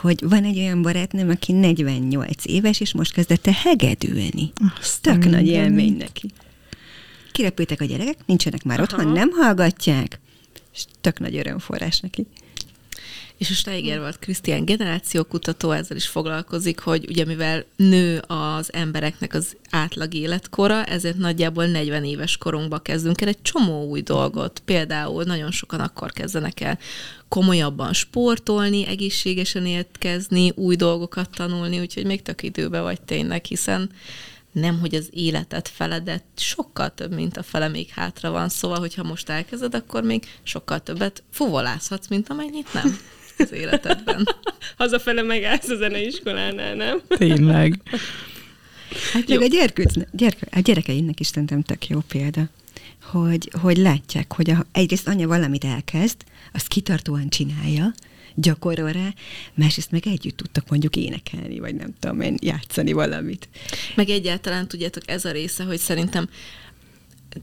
[0.00, 4.52] hogy van egy olyan barátnőm, aki 48 éves, és most kezdett hegedülni.
[4.80, 6.30] Azt Tök nagy élmény neki.
[7.32, 8.88] Kirepültek a gyerekek, nincsenek már Aha.
[8.92, 10.20] otthon, nem hallgatják,
[10.74, 12.26] és tök nagy örömforrás neki
[13.44, 19.34] és a Steiger volt Krisztián generációkutató, ezzel is foglalkozik, hogy ugye mivel nő az embereknek
[19.34, 24.62] az átlag életkora, ezért nagyjából 40 éves korunkba kezdünk el egy csomó új dolgot.
[24.64, 26.78] Például nagyon sokan akkor kezdenek el
[27.28, 33.90] komolyabban sportolni, egészségesen étkezni, új dolgokat tanulni, úgyhogy még tök időbe vagy tényleg, hiszen
[34.52, 39.02] nem, hogy az életet feledet, sokkal több, mint a fele még hátra van, szóval, hogyha
[39.02, 42.98] most elkezded, akkor még sokkal többet fuvolázhatsz, mint amennyit nem
[43.38, 44.28] az életedben.
[44.76, 47.00] Hazafele megállsz a zeneiskolánál, nem?
[47.08, 47.80] Tényleg.
[49.12, 52.48] Hát meg a, gyerkőc, gyerke, a gyerekeinek is szerintem tök jó példa,
[53.02, 56.16] hogy, hogy látják, hogy a, egyrészt anya valamit elkezd,
[56.52, 57.94] azt kitartóan csinálja,
[58.34, 59.08] gyakorol rá,
[59.54, 63.48] másrészt meg együtt tudtak mondjuk énekelni, vagy nem tudom én, játszani valamit.
[63.94, 66.28] Meg egyáltalán tudjátok, ez a része, hogy szerintem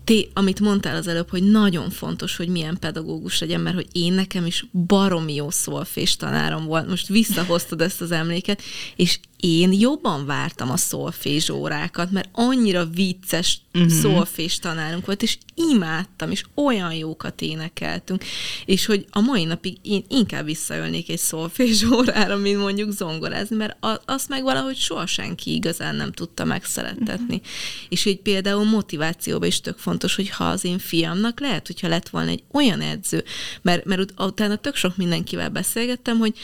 [0.03, 4.13] té, amit mondtál az előbb, hogy nagyon fontos, hogy milyen pedagógus legyen, mert hogy én
[4.13, 6.87] nekem is baromi jó szolfés tanárom volt.
[6.87, 8.61] Most visszahoztad ezt az emléket,
[8.95, 13.91] és én jobban vártam a szolfés órákat, mert annyira vicces uh-huh.
[13.91, 18.23] szolfés tanárunk volt, és imádtam, és olyan jókat énekeltünk,
[18.65, 23.77] és hogy a mai napig én inkább visszaölnék egy szolfés órára, mint mondjuk zongorázni, mert
[24.05, 27.35] azt meg valahogy soha senki igazán nem tudta megszerettetni.
[27.35, 27.49] Uh-huh.
[27.89, 32.09] És hogy például motivációban is tök fontos, hogy ha az én fiamnak lehet, hogyha lett
[32.09, 33.23] volna egy olyan edző,
[33.61, 36.37] mert, mert utána tök sok mindenkivel beszélgettem, hogy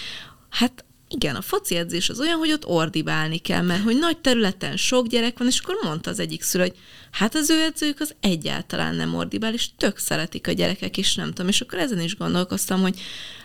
[0.50, 4.78] hát igen, a foci edzés az olyan, hogy ott ordibálni kell, mert hogy nagy területen
[4.78, 6.76] sok gyerek van, és akkor mondta az egyik szülő, hogy
[7.12, 11.28] hát az ő edzőjük az egyáltalán nem ordibál, és tök szeretik a gyerekek, és nem
[11.28, 11.48] tudom.
[11.48, 13.00] És akkor ezen is gondolkoztam, hogy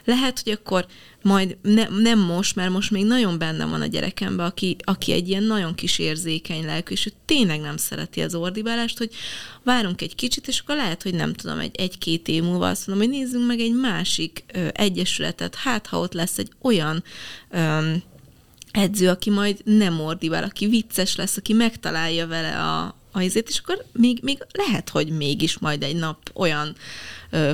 [0.05, 0.87] lehet, hogy akkor
[1.23, 5.29] majd ne, nem most, mert most még nagyon benne van a gyerekemben, aki, aki egy
[5.29, 9.11] ilyen nagyon kis érzékeny lelkű, és ő tényleg nem szereti az ordibálást, hogy
[9.63, 13.09] várunk egy kicsit, és akkor lehet, hogy nem tudom, egy, egy-két év múlva azt mondom,
[13.09, 17.05] hogy nézzünk meg egy másik ö, egyesületet, hát ha ott lesz egy olyan
[17.51, 17.95] ö,
[18.73, 23.59] edző, aki majd nem ordibál, aki vicces lesz, aki megtalálja vele a, a izét, és
[23.59, 26.77] akkor még, még lehet, hogy mégis majd egy nap olyan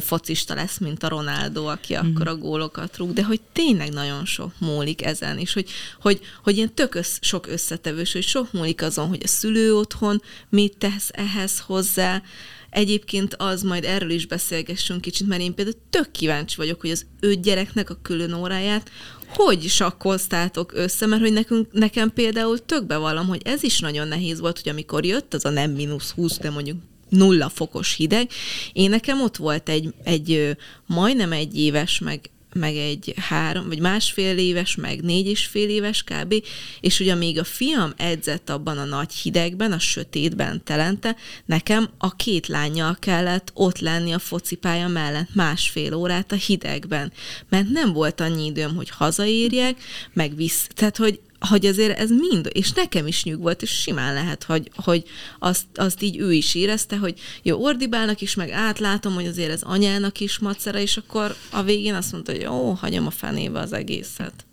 [0.01, 1.99] focista lesz, mint a Ronaldo, aki mm.
[1.99, 6.57] akkor a gólokat rúg, de hogy tényleg nagyon sok múlik ezen, és hogy, hogy, hogy
[6.57, 11.11] ilyen tök össz, sok összetevős, hogy sok múlik azon, hogy a szülő otthon mit tesz
[11.13, 12.23] ehhez hozzá,
[12.71, 17.07] egyébként az majd erről is beszélgessünk kicsit, mert én például tök kíváncsi vagyok, hogy az
[17.21, 18.91] öt gyereknek a külön óráját
[19.29, 24.41] hogy sakkoztátok össze, mert hogy nekünk, nekem például tök bevallom, hogy ez is nagyon nehéz
[24.41, 26.77] volt, hogy amikor jött az a nem mínusz 20, de mondjuk
[27.09, 28.31] nulla fokos hideg,
[28.73, 34.39] én nekem ott volt egy, egy majdnem egy éves, meg meg egy három, vagy másfél
[34.39, 36.35] éves, meg négy és fél éves kb.
[36.81, 42.17] És ugye még a fiam edzett abban a nagy hidegben, a sötétben telente, nekem a
[42.17, 47.13] két lányjal kellett ott lenni a focipálya mellett másfél órát a hidegben,
[47.49, 49.77] mert nem volt annyi időm, hogy hazaérjek,
[50.13, 54.15] meg visz, tehát hogy hogy azért ez mind, és nekem is nyug volt, és simán
[54.15, 55.05] lehet, hogy, hogy
[55.39, 59.63] azt, azt így ő is érezte, hogy jó, ordibálnak is, meg átlátom, hogy azért ez
[59.63, 63.73] anyának is macera, és akkor a végén azt mondta, hogy jó, hagyom a fenébe az
[63.73, 64.48] egészet.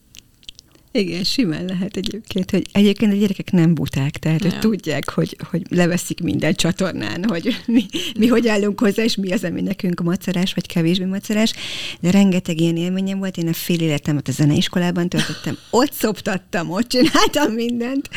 [0.98, 4.50] Igen, simán lehet egyébként, hogy egyébként a gyerekek nem buták, tehát ja.
[4.50, 7.86] hogy tudják, hogy, hogy leveszik minden csatornán, hogy mi,
[8.20, 11.54] mi hogy állunk hozzá, és mi az, ami nekünk macerás, vagy kevésbé macerás,
[12.00, 16.88] de rengeteg ilyen élményem volt, én a fél életemet a zeneiskolában töltöttem, ott szoptattam, ott
[16.88, 18.10] csináltam mindent,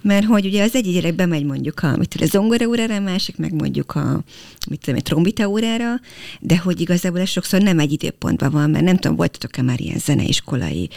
[0.00, 3.36] mert hogy ugye az egyik gyerek bemegy mondjuk a, mit a zongora órára, a másik
[3.36, 4.22] meg mondjuk a,
[4.68, 6.00] mit tudom, egy trombita órára,
[6.40, 9.98] de hogy igazából ez sokszor nem egy időpontban van, mert nem tudom, voltatok-e már ilyen
[9.98, 10.88] zeneiskolai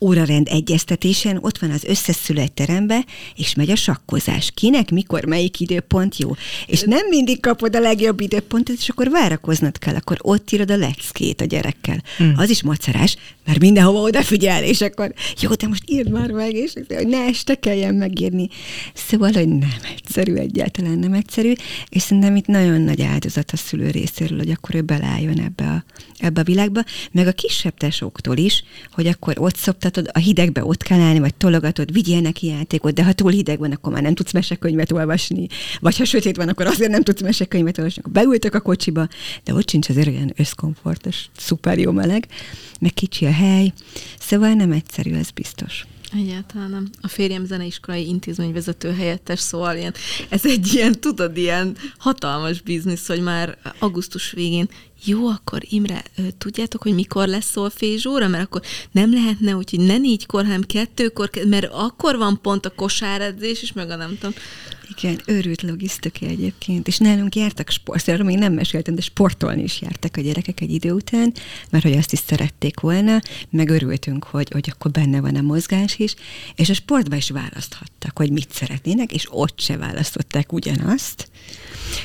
[0.00, 3.04] órarend egyeztetésen, ott van az összeszülött terembe,
[3.36, 4.50] és megy a sakkozás.
[4.54, 6.30] Kinek, mikor, melyik időpont jó.
[6.66, 10.76] És nem mindig kapod a legjobb időpontot, és akkor várakoznod kell, akkor ott írod a
[10.76, 12.02] leckét a gyerekkel.
[12.16, 12.32] Hmm.
[12.36, 16.72] Az is macerás, mert mindenhova odafigyel, és akkor jó, de most írd már meg, és
[16.72, 18.48] hogy ne este kelljen megírni.
[18.94, 21.52] Szóval, hogy nem egyszerű, egyáltalán nem egyszerű,
[21.88, 25.84] és szerintem itt nagyon nagy áldozat a szülő részéről, hogy akkor ő beleálljon ebbe a,
[26.18, 29.56] ebbe a világba, meg a kisebb tesóktól is, hogy akkor ott
[29.94, 33.58] szoptatod, a hidegbe ott kell állni, vagy tologatod, vigyél neki játékot, de ha túl hideg
[33.58, 35.46] van, akkor már nem tudsz mesekönyvet olvasni,
[35.80, 39.08] vagy ha sötét van, akkor azért nem tudsz mesekönyvet olvasni, akkor beültök a kocsiba,
[39.44, 42.26] de ott sincs azért olyan összkomfortos, szuper jó meleg,
[42.80, 43.72] meg kicsi a hely,
[44.18, 45.86] szóval nem egyszerű, ez biztos.
[46.14, 46.88] Egyáltalán nem.
[47.00, 49.94] A férjem zeneiskolai intézményvezető helyettes, szóval ilyen,
[50.28, 54.68] ez egy ilyen, tudod, ilyen hatalmas biznisz, hogy már augusztus végén
[55.04, 56.02] jó, akkor Imre,
[56.38, 58.28] tudjátok, hogy mikor lesz szolfézsóra?
[58.28, 62.70] Mert akkor nem lehetne úgy, hogy ne négykor, hanem kettőkor, mert akkor van pont a
[62.74, 64.34] kosáredzés is, meg a nem tudom.
[64.96, 69.80] Igen, őrült logisztika egyébként, és nálunk jártak sport, erről még nem meséltem, de sportolni is
[69.80, 71.32] jártak a gyerekek egy idő után,
[71.70, 73.20] mert hogy azt is szerették volna,
[73.50, 76.14] meg örültünk, hogy, hogy akkor benne van a mozgás is,
[76.54, 81.30] és a sportba is választhattak, hogy mit szeretnének, és ott se választották ugyanazt,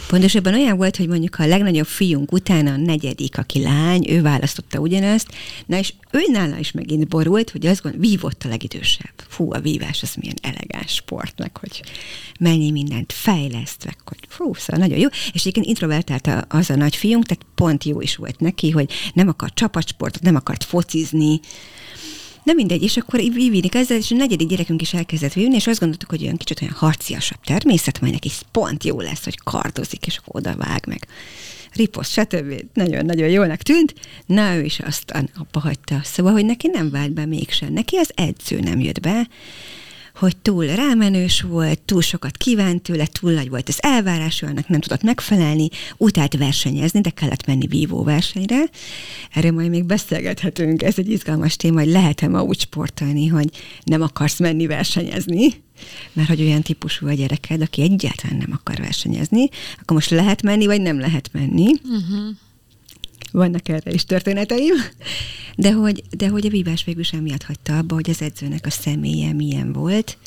[0.08, 4.80] Pontosabban olyan volt, hogy mondjuk a legnagyobb fiunk utána a negyedik, aki lány, ő választotta
[4.80, 5.28] ugyanazt,
[5.66, 9.14] na és ő nála is megint borult, hogy azt gond, vívott a legidősebb.
[9.28, 11.84] Fú, a vívás az milyen elegáns sport, meg hogy
[12.40, 15.08] mennyi mindent fejleszt, meg hogy fú, szóval nagyon jó.
[15.34, 19.28] És egyébként introvertált az a nagy fiunk, tehát pont jó is volt neki, hogy nem
[19.28, 21.40] akart csapatsportot, nem akart focizni,
[22.44, 25.80] de mindegy, és akkor vívinik ezzel, és a negyedik gyerekünk is elkezdett vívni, és azt
[25.80, 30.18] gondoltuk, hogy olyan kicsit olyan harciasabb természet, majd neki pont jó lesz, hogy kardozik, és
[30.18, 31.08] akkor oda vág meg
[31.74, 32.64] riposzt, stb.
[32.74, 33.94] Nagyon-nagyon jónak tűnt.
[34.26, 36.02] Na, ő is aztán abba hagyta.
[36.04, 37.74] Szóval, hogy neki nem vált be mégsem.
[37.74, 39.28] Neki az edző nem jött be,
[40.16, 44.80] hogy túl rámenős volt, túl sokat kívánt tőle, túl nagy volt az elvárás, annak nem
[44.80, 48.64] tudott megfelelni, utált versenyezni, de kellett menni vívó versenyre.
[49.34, 53.50] Erről majd még beszélgethetünk, ez egy izgalmas téma, hogy lehet-e ma úgy sportolni, hogy
[53.84, 55.64] nem akarsz menni versenyezni,
[56.14, 59.50] mert hogy olyan típusú a gyereked, aki egyáltalán nem akar versenyezni,
[59.82, 61.72] akkor most lehet menni, vagy nem lehet menni.
[61.84, 62.36] Uh-huh
[63.32, 64.74] vannak erre is történeteim,
[65.56, 68.70] de hogy, de hogy a vívás végül sem miatt hagyta abba, hogy az edzőnek a
[68.70, 70.18] személye milyen volt,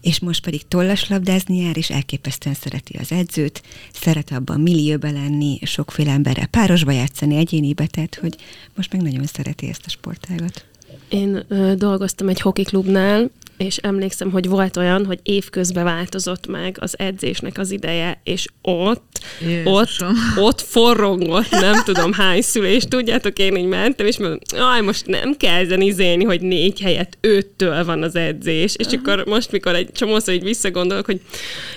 [0.00, 3.62] és most pedig tollaslabdázni jár, és elképesztően szereti az edzőt,
[3.92, 8.36] szeret abban millióbe lenni, sokféle emberrel párosba játszani, egyénibe, tehát hogy
[8.74, 10.64] most meg nagyon szereti ezt a sportágat.
[11.08, 13.30] Én ö, dolgoztam egy hokiklubnál,
[13.64, 19.18] és emlékszem, hogy volt olyan, hogy évközben változott meg az edzésnek az ideje, és ott,
[19.40, 20.08] Jézusom.
[20.08, 25.06] ott, ott forrongott, nem tudom hány szülés, tudjátok, én így mentem, és mondom, aj, most
[25.06, 29.90] nem kell zenizélni, hogy négy helyet öttől van az edzés, és akkor most, mikor egy
[29.92, 31.20] csomószor így visszagondolok, hogy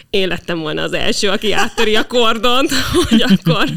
[0.10, 2.72] én lettem volna az első, aki áttöri a kordont,
[3.10, 3.70] hogy akkor,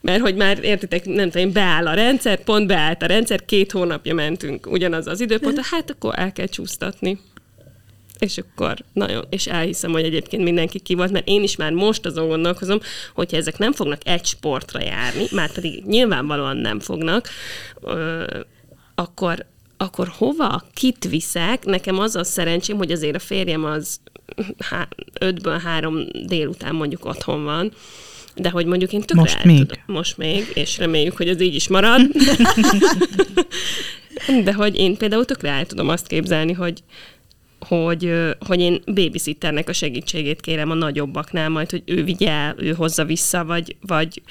[0.00, 4.14] mert hogy már értitek, nem tudom, beáll a rendszer, pont beállt a rendszer, két hónapja
[4.14, 7.18] mentünk ugyanaz az időpont, hát akkor el kell csúsztatni
[8.18, 12.06] és akkor nagyon, és elhiszem, hogy egyébként mindenki ki volt, mert én is már most
[12.06, 12.78] azon gondolkozom,
[13.14, 17.28] hogyha ezek nem fognak egy sportra járni, már pedig nyilvánvalóan nem fognak,
[18.94, 19.46] akkor,
[19.76, 21.64] akkor hova, kit viszek?
[21.64, 24.00] Nekem az a szerencsém, hogy azért a férjem az
[24.58, 24.88] há,
[25.20, 27.72] ötből három délután mondjuk otthon van,
[28.34, 29.58] De hogy mondjuk én tökre Most még.
[29.58, 32.00] Tudom, most még, és reméljük, hogy az így is marad.
[34.44, 36.82] De hogy én például tökre el tudom azt képzelni, hogy,
[37.60, 38.12] hogy,
[38.46, 43.04] hogy én babysitternek a segítségét kérem a nagyobbaknál, majd, hogy ő vigye el, ő hozza
[43.04, 44.22] vissza, vagy, vagy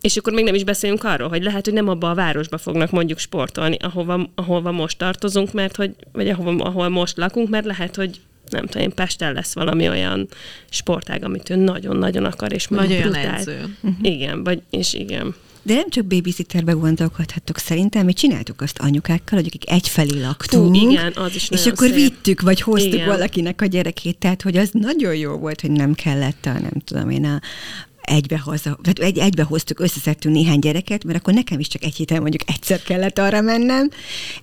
[0.00, 2.90] és akkor még nem is beszélünk arról, hogy lehet, hogy nem abba a városba fognak
[2.90, 7.96] mondjuk sportolni, ahova, ahova most tartozunk, mert hogy, vagy ahova, ahol most lakunk, mert lehet,
[7.96, 8.20] hogy
[8.50, 10.28] nem tudom én, Pesten lesz valami olyan
[10.70, 13.76] sportág, amit ő nagyon-nagyon akar, és Vagy olyan edző.
[14.02, 15.34] Igen, vagy, és igen.
[15.70, 20.90] De nem csak babysitterbe gondolkodhattok szerintem, mi csináltuk azt anyukákkal, hogy akik egyfelé laktunk, Hú,
[20.90, 21.96] igen, az is és akkor szép.
[21.96, 23.06] vittük, vagy hoztuk Igen.
[23.06, 27.10] valakinek a gyerekét, tehát hogy az nagyon jó volt, hogy nem kellett a, nem tudom
[27.10, 27.40] én, a
[28.10, 31.94] egybe haza, tehát egy, egybe hoztuk, összeszedtünk néhány gyereket, mert akkor nekem is csak egy
[31.94, 33.90] héten mondjuk egyszer kellett arra mennem,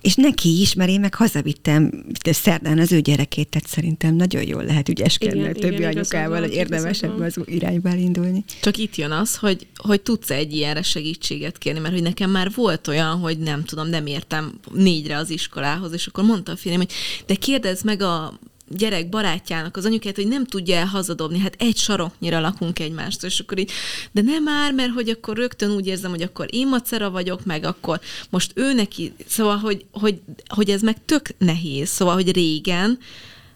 [0.00, 4.42] és neki is, mert én meg hazavittem de szerdán az ő gyerekét, tehát szerintem nagyon
[4.42, 8.44] jól lehet ügyeskedni Igen, a többi igen, anyukával, hogy érdemes igazad ebbe az irányba elindulni.
[8.60, 12.50] Csak itt jön az, hogy, hogy tudsz egy ilyenre segítséget kérni, mert hogy nekem már
[12.54, 16.80] volt olyan, hogy nem tudom, nem értem négyre az iskolához, és akkor mondta a férjem,
[16.80, 16.92] hogy
[17.26, 18.38] de kérdezd meg a
[18.70, 23.40] gyerek barátjának az anyukát, hogy nem tudja el hazadobni, hát egy saroknyira lakunk egymást, és
[23.40, 23.70] akkor így,
[24.12, 27.64] de nem már, mert hogy akkor rögtön úgy érzem, hogy akkor én macera vagyok, meg
[27.64, 28.00] akkor
[28.30, 32.98] most ő neki, szóval, hogy, hogy, hogy ez meg tök nehéz, szóval, hogy régen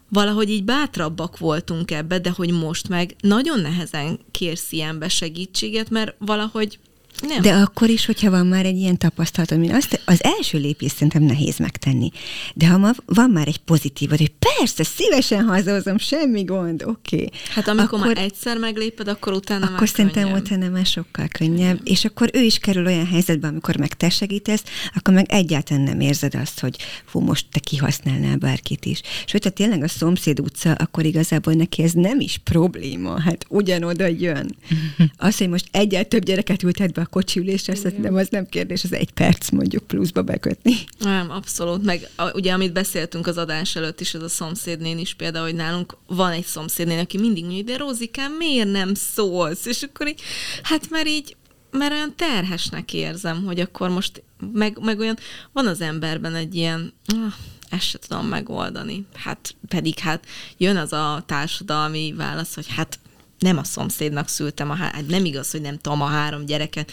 [0.08, 6.14] valahogy így bátrabbak voltunk ebbe, de hogy most meg nagyon nehezen kérsz ilyenbe segítséget, mert
[6.18, 6.78] valahogy
[7.20, 7.42] nem.
[7.42, 11.22] De akkor is, hogyha van már egy ilyen tapasztalatod, mint azt, az első lépés szerintem
[11.22, 12.10] nehéz megtenni.
[12.54, 17.16] De ha ma van már egy pozitívod, hogy persze, szívesen hazahozom, semmi gond, oké.
[17.16, 17.30] Okay.
[17.54, 20.40] Hát amikor akkor, már egyszer megléped, akkor utána Akkor már szerintem könnyebb.
[20.40, 24.62] utána már sokkal könnyebb, és akkor ő is kerül olyan helyzetbe, amikor meg te segítesz,
[24.94, 29.00] akkor meg egyáltalán nem érzed azt, hogy fú, most te kihasználnál bárkit is.
[29.24, 34.06] És hogyha tényleg a szomszéd utca, akkor igazából neki ez nem is probléma, hát ugyanoda
[34.06, 34.56] jön.
[35.16, 38.92] Az, hogy most egyel több gyereket ültet be a kocsiülésre, szerintem az nem kérdés, az
[38.92, 40.74] egy perc mondjuk pluszba bekötni.
[40.98, 41.84] Nem, abszolút.
[41.84, 45.54] Meg a, ugye, amit beszéltünk az adás előtt is, ez a szomszédnén is például, hogy
[45.54, 49.66] nálunk van egy szomszédnén, aki mindig mondja, de Rózikám, miért nem szólsz?
[49.66, 50.20] És akkor így,
[50.62, 51.36] hát mert így,
[51.70, 54.22] mert olyan terhesnek érzem, hogy akkor most,
[54.52, 55.18] meg, meg olyan,
[55.52, 57.32] van az emberben egy ilyen, ah,
[57.70, 59.06] ezt se tudom megoldani.
[59.14, 60.26] Hát pedig hát
[60.56, 62.98] jön az a társadalmi válasz, hogy hát
[63.42, 66.92] nem a szomszédnak szültem, a há- hát nem igaz, hogy nem tudom a három gyereket,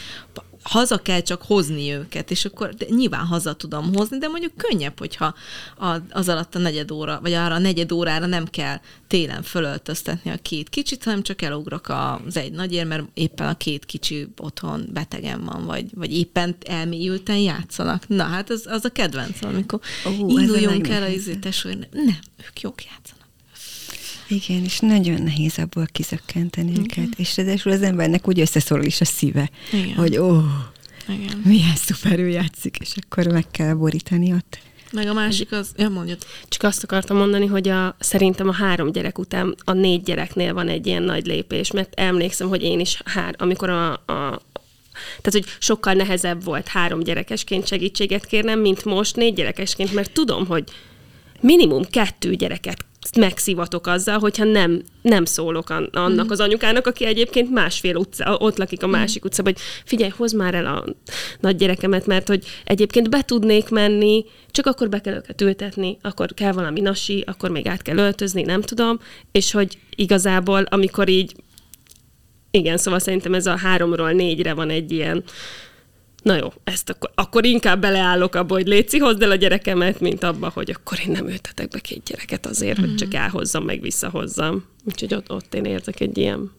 [0.62, 5.34] haza kell csak hozni őket, és akkor nyilván haza tudom hozni, de mondjuk könnyebb, hogyha
[6.10, 10.38] az alatt a negyed óra, vagy arra a negyed órára nem kell télen fölöltöztetni a
[10.42, 15.46] két kicsit, hanem csak elugrok az egy nagyér, mert éppen a két kicsi otthon betegen
[15.46, 18.08] van, vagy, vagy éppen elmélyülten játszanak.
[18.08, 21.08] Na hát az, az a kedvencem, amikor Ó, induljunk el a
[21.64, 23.19] nem, nem, ők jók játszanak.
[24.30, 27.08] Igen, és nagyon nehéz abból kizökkenteni őket.
[27.18, 29.96] És ráadásul az embernek úgy összeszorul is a szíve, Igen.
[29.96, 30.38] hogy ó,
[31.08, 31.42] Igen.
[31.46, 34.60] milyen szuper ő játszik, és akkor meg kell borítani ott.
[34.92, 36.18] Meg a másik az, ja mondjad,
[36.48, 40.68] Csak azt akartam mondani, hogy a, szerintem a három gyerek után a négy gyereknél van
[40.68, 44.42] egy ilyen nagy lépés, mert emlékszem, hogy én is hár, amikor a, a
[45.22, 50.46] tehát, hogy sokkal nehezebb volt három gyerekesként segítséget kérnem, mint most négy gyerekesként, mert tudom,
[50.46, 50.64] hogy
[51.42, 52.86] minimum kettő gyereket
[53.18, 58.58] megszivatok azzal, hogyha nem, nem szólok an- annak az anyukának, aki egyébként másfél utca, ott
[58.58, 60.86] lakik a másik utcában, hogy figyelj, hozd már el a
[61.40, 66.34] nagy gyerekemet, mert hogy egyébként be tudnék menni, csak akkor be kell őket ültetni, akkor
[66.34, 69.00] kell valami nasi, akkor még át kell öltözni, nem tudom,
[69.32, 71.36] és hogy igazából, amikor így
[72.52, 75.24] igen, szóval szerintem ez a háromról négyre van egy ilyen,
[76.24, 80.24] na jó, ezt akkor, akkor inkább beleállok abba, hogy Léci, hozd el a gyerekemet, mint
[80.24, 82.90] abba, hogy akkor én nem ültetek be két gyereket azért, mm-hmm.
[82.90, 84.66] hogy csak elhozzam, meg visszahozzam.
[84.86, 86.52] Úgyhogy ott, ott én érzek egy ilyen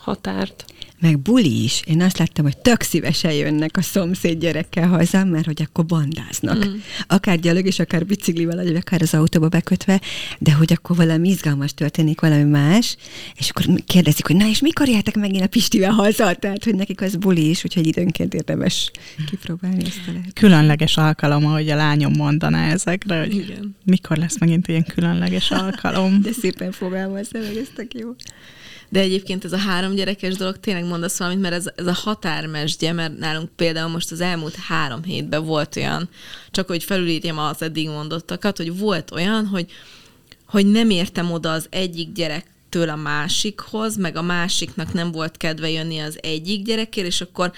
[0.00, 0.64] határt.
[1.00, 1.82] Meg buli is.
[1.86, 6.66] Én azt láttam, hogy tök szívesen jönnek a szomszéd gyerekkel haza, mert hogy akkor bandáznak.
[6.66, 6.74] Mm.
[7.06, 10.00] Akár gyalog, és akár biciklivel, vagy akár az autóba bekötve,
[10.38, 12.96] de hogy akkor valami izgalmas történik, valami más,
[13.36, 16.34] és akkor kérdezik, hogy na és mikor jöhetek megint a Pistivel haza?
[16.34, 18.90] Tehát, hogy nekik az buli is, úgyhogy időnként érdemes
[19.30, 20.38] kipróbálni ezt a lehetőséget.
[20.38, 23.76] Különleges alkalom, ahogy a lányom mondaná ezekre, hogy Igen.
[23.84, 26.20] mikor lesz megint ilyen különleges alkalom.
[26.22, 28.14] De szépen fogalmazza meg, ez tök jó.
[28.90, 32.92] De egyébként ez a három gyerekes dolog, tényleg mondasz valamit, mert ez, ez a határmesdje,
[32.92, 36.08] mert nálunk például most az elmúlt három hétben volt olyan,
[36.50, 39.70] csak hogy felülírjam az eddig mondottakat, hogy volt olyan, hogy,
[40.46, 45.70] hogy nem értem oda az egyik gyerektől a másikhoz, meg a másiknak nem volt kedve
[45.70, 47.52] jönni az egyik gyerekért, és akkor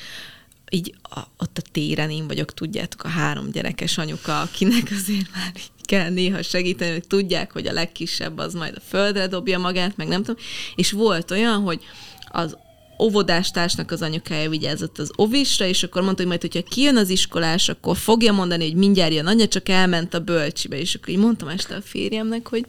[0.71, 5.53] így a, ott a téren én vagyok, tudjátok, a három gyerekes anyuka, akinek azért már
[5.57, 9.97] így kell néha segíteni, hogy tudják, hogy a legkisebb az majd a földre dobja magát,
[9.97, 10.45] meg nem tudom.
[10.75, 11.81] És volt olyan, hogy
[12.29, 12.57] az
[12.99, 17.69] óvodástársnak az anyukája vigyázott az ovisra, és akkor mondta, hogy majd, hogyha kijön az iskolás,
[17.69, 21.49] akkor fogja mondani, hogy mindjárt jön anya, csak elment a bölcsibe, és akkor így mondtam
[21.49, 22.65] este a férjemnek, hogy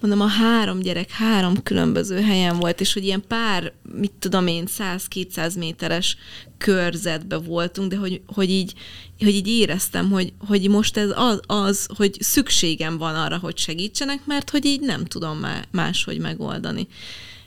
[0.00, 4.68] mondom, a három gyerek három különböző helyen volt, és hogy ilyen pár, mit tudom én,
[4.78, 6.16] 100-200 méteres
[6.58, 8.74] körzetbe voltunk, de hogy, hogy, így,
[9.18, 14.26] hogy így éreztem, hogy, hogy most ez az, az, hogy szükségem van arra, hogy segítsenek,
[14.26, 16.86] mert hogy így nem tudom máshogy megoldani.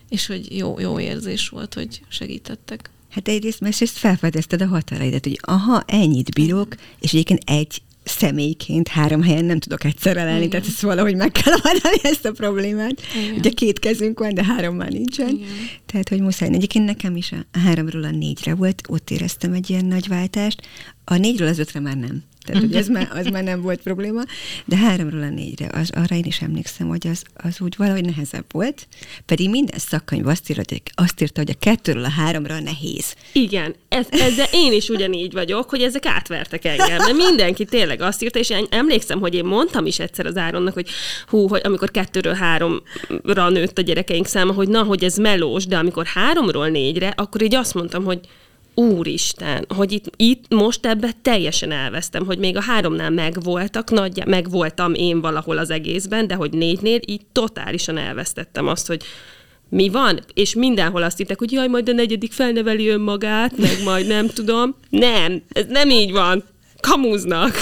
[0.09, 2.89] És hogy jó, jó érzés volt, hogy segítettek.
[3.09, 8.87] Hát egyrészt, mert ezt felfedezted a határaidat, hogy aha, ennyit bírok, és egyébként egy személyként
[8.87, 13.01] három helyen nem tudok egyszerre lenni, tehát ezt valahogy meg kell oldani ezt a problémát.
[13.23, 13.37] Igen.
[13.37, 15.29] Ugye két kezünk van, de három már nincsen.
[15.29, 15.47] Igen.
[15.85, 16.49] Tehát, hogy muszáj.
[16.53, 20.61] Egyébként nekem is a háromról a négyre volt, ott éreztem egy ilyen nagy váltást.
[21.05, 22.23] A négyről az ötre már nem.
[22.43, 24.21] Tehát, hogy ez már, az már nem volt probléma,
[24.65, 28.45] de háromról a négyre, az, arra én is emlékszem, hogy az, az úgy valahogy nehezebb
[28.51, 28.87] volt,
[29.25, 33.15] pedig minden szakkönyv azt írta, hogy, azt írta, hogy a kettőről a háromra nehéz.
[33.33, 38.23] Igen, ez, ezzel én is ugyanígy vagyok, hogy ezek átvertek engem, mert mindenki tényleg azt
[38.23, 40.89] írta, és én emlékszem, hogy én mondtam is egyszer az Áronnak, hogy
[41.27, 45.77] hú, hogy amikor kettőről háromra nőtt a gyerekeink száma, hogy na, hogy ez melós, de
[45.77, 48.19] amikor háromról négyre, akkor így azt mondtam, hogy
[48.75, 54.93] úristen, hogy itt, itt most ebbe teljesen elvesztem, hogy még a háromnál megvoltak, nagy, megvoltam
[54.93, 59.03] én valahol az egészben, de hogy négynél így totálisan elvesztettem azt, hogy
[59.69, 64.07] mi van, és mindenhol azt hittek, hogy jaj, majd a negyedik felneveli önmagát, meg majd
[64.07, 64.75] nem tudom.
[64.89, 66.43] Nem, ez nem így van.
[66.79, 67.55] Kamuznak.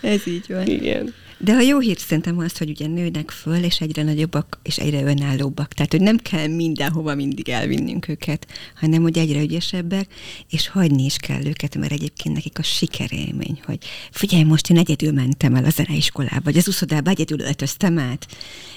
[0.00, 0.66] Ez így van.
[0.66, 1.14] Igen.
[1.42, 5.02] De a jó hír szerintem az, hogy ugye nőnek föl, és egyre nagyobbak, és egyre
[5.02, 5.72] önállóbbak.
[5.72, 10.08] Tehát, hogy nem kell mindenhova mindig elvinnünk őket, hanem, hogy egyre ügyesebbek,
[10.50, 13.78] és hagyni is kell őket, mert egyébként nekik a sikerélmény, hogy
[14.10, 18.26] figyelj, most én egyedül mentem el a zeneiskolába, vagy az úszodába egyedül öltöztem át,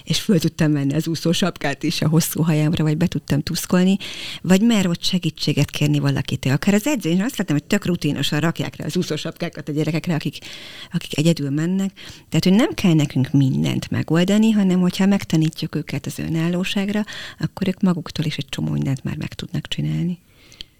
[0.03, 3.97] és föl tudtam menni az úszósapkát is a hosszú hajámra, vagy be tudtam tuszkolni,
[4.41, 6.53] vagy mer ott segítséget kérni valakitől.
[6.53, 10.37] Akár az edzőn, azt láttam, hogy tök rutinosan rakják rá az úszósapkákat a gyerekekre, akik,
[10.91, 11.91] akik egyedül mennek.
[12.29, 17.03] Tehát, hogy nem kell nekünk mindent megoldani, hanem hogyha megtanítjuk őket az önállóságra,
[17.39, 20.19] akkor ők maguktól is egy csomó mindent már meg tudnak csinálni.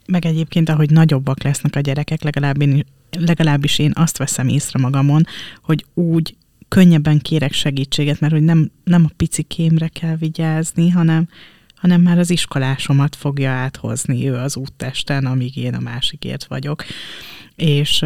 [0.06, 2.86] Meg egyébként, ahogy nagyobbak lesznek a gyerekek, legalább én,
[3.20, 5.26] legalábbis én azt veszem észre magamon,
[5.62, 6.36] hogy úgy
[6.68, 11.28] könnyebben kérek segítséget, mert hogy nem, nem a pici kémre kell vigyázni, hanem,
[11.76, 16.86] hanem már az iskolásomat fogja áthozni ő az úttesten, amíg én a másikért vagyok.
[17.56, 18.06] És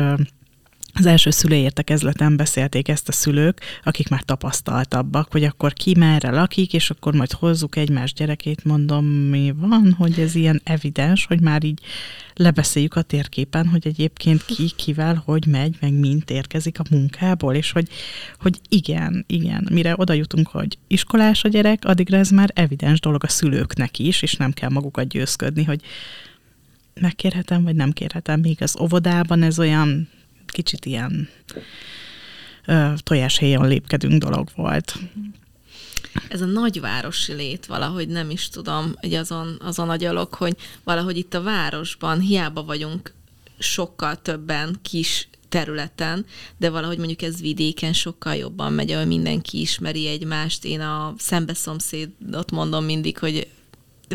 [0.97, 6.73] az első szülőértekezleten beszélték ezt a szülők, akik már tapasztaltabbak, hogy akkor ki merre lakik,
[6.73, 11.63] és akkor majd hozzuk egymás gyerekét, mondom, mi van, hogy ez ilyen evidens, hogy már
[11.63, 11.79] így
[12.33, 17.71] lebeszéljük a térképen, hogy egyébként ki, kivel, hogy megy, meg mint érkezik a munkából, és
[17.71, 17.87] hogy,
[18.39, 23.23] hogy igen, igen, mire oda jutunk, hogy iskolás a gyerek, addigra ez már evidens dolog
[23.23, 25.81] a szülőknek is, és nem kell magukat győzködni, hogy
[27.01, 28.39] megkérhetem, vagy nem kérhetem.
[28.39, 30.09] Még az óvodában ez olyan
[30.51, 31.29] kicsit ilyen
[33.03, 34.99] tojáshelyen lépkedünk dolog volt.
[36.29, 41.17] Ez a nagyvárosi lét valahogy nem is tudom, hogy azon, azon a gyalog, hogy valahogy
[41.17, 43.13] itt a városban hiába vagyunk
[43.59, 46.25] sokkal többen kis területen,
[46.57, 50.65] de valahogy mondjuk ez vidéken sokkal jobban megy, ahol mindenki ismeri egymást.
[50.65, 53.47] Én a szembeszomszédot mondom mindig, hogy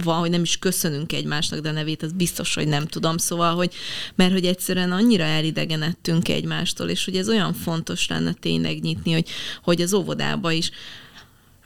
[0.05, 3.17] van, hogy nem is köszönünk egymásnak, de a nevét az biztos, hogy nem tudom.
[3.17, 3.75] Szóval, hogy
[4.15, 9.29] mert hogy egyszerűen annyira elidegenedtünk egymástól, és hogy ez olyan fontos lenne tényleg nyitni, hogy,
[9.63, 10.71] hogy az óvodába is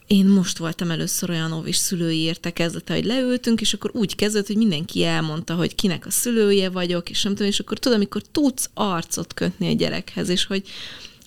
[0.07, 4.57] én most voltam először olyan óvis szülői értekezlete, hogy leültünk, és akkor úgy kezdett, hogy
[4.57, 8.70] mindenki elmondta, hogy kinek a szülője vagyok, és nem tudom, és akkor tudom, amikor tudsz
[8.74, 10.62] arcot kötni a gyerekhez, és hogy,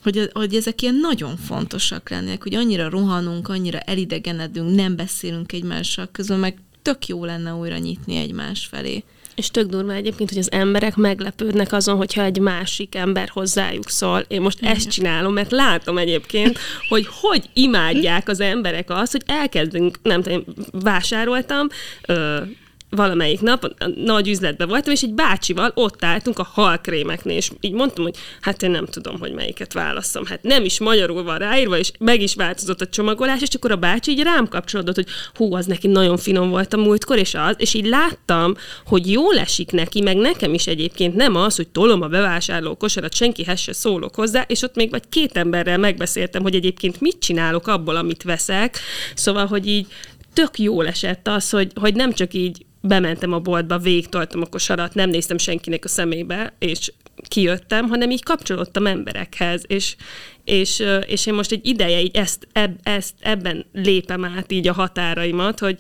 [0.04, 6.10] hogy, hogy ezek ilyen nagyon fontosak lennének, hogy annyira rohanunk, annyira elidegenedünk, nem beszélünk egymással
[6.12, 9.04] közben, meg tök jó lenne újra nyitni egymás felé.
[9.36, 14.26] És tök durva egyébként, hogy az emberek meglepődnek azon, hogyha egy másik ember hozzájuk szól.
[14.28, 14.76] Én most Igen.
[14.76, 16.60] ezt csinálom, mert látom egyébként,
[16.90, 21.68] hogy hogy imádják az emberek azt, hogy elkezdünk, nem tudom, vásároltam,
[22.06, 22.42] ö,
[22.90, 27.74] valamelyik nap a nagy üzletben voltam, és egy bácsival ott álltunk a halkrémeknél, és így
[27.74, 30.26] mondtam, hogy hát én nem tudom, hogy melyiket válasszam.
[30.26, 33.76] Hát nem is magyarul van ráírva, és meg is változott a csomagolás, és akkor a
[33.76, 37.56] bácsi így rám kapcsolódott, hogy hú, az neki nagyon finom volt a múltkor, és az,
[37.58, 42.02] és így láttam, hogy jól esik neki, meg nekem is egyébként nem az, hogy tolom
[42.02, 46.56] a bevásárló kosarat, senkihez se szólok hozzá, és ott még vagy két emberrel megbeszéltem, hogy
[46.56, 48.80] egyébként mit csinálok abból, amit veszek.
[49.14, 49.88] Szóval, hogy így
[50.34, 54.94] tök jól esett az, hogy, hogy nem csak így bementem a boltba, végtoltam a kosarat,
[54.94, 56.92] nem néztem senkinek a szemébe, és
[57.28, 59.96] kijöttem, hanem így kapcsolódtam emberekhez, és,
[60.44, 64.74] és, és én most egy ideje így ezt, eb, ezt ebben lépem át így a
[64.74, 65.78] határaimat, hogy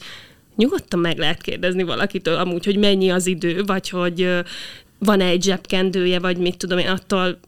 [0.55, 4.29] nyugodtan meg lehet kérdezni valakitől amúgy, hogy mennyi az idő, vagy hogy
[4.97, 7.39] van-e egy zsebkendője, vagy mit tudom én, attól,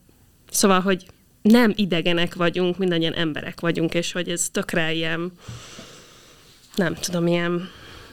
[0.50, 1.06] szóval, hogy
[1.42, 5.32] nem idegenek vagyunk, mindannyian emberek vagyunk, és hogy ez tökre ilyen,
[6.76, 7.70] nem tudom, ilyen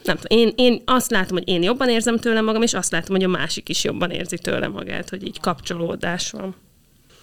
[0.09, 3.17] nem tudom, én, én azt látom, hogy én jobban érzem tőle magam, és azt látom,
[3.17, 6.55] hogy a másik is jobban érzi tőle magát, hogy így kapcsolódás van.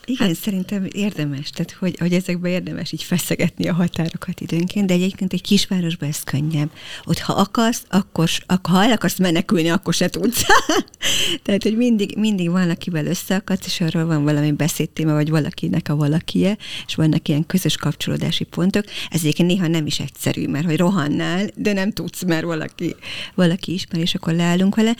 [0.06, 4.94] Igen, hát, szerintem érdemes, tehát hogy, hogy ezekben érdemes így feszegetni a határokat időnként, de
[4.94, 6.72] egyébként egy kisvárosban ez könnyebb.
[7.04, 10.44] Ott ha akarsz, akkor, akkor ha el akarsz menekülni, akkor se tudsz.
[11.44, 16.58] tehát, hogy mindig, mindig valakivel összeakadsz, és arról van valami beszédtéma, vagy valakinek a valakie,
[16.88, 18.86] és vannak ilyen közös kapcsolódási pontok.
[19.10, 22.96] Ez egyébként néha nem is egyszerű, mert hogy rohannál, de nem tudsz, mert valaki,
[23.36, 24.96] valaki ismer, és akkor leállunk vele,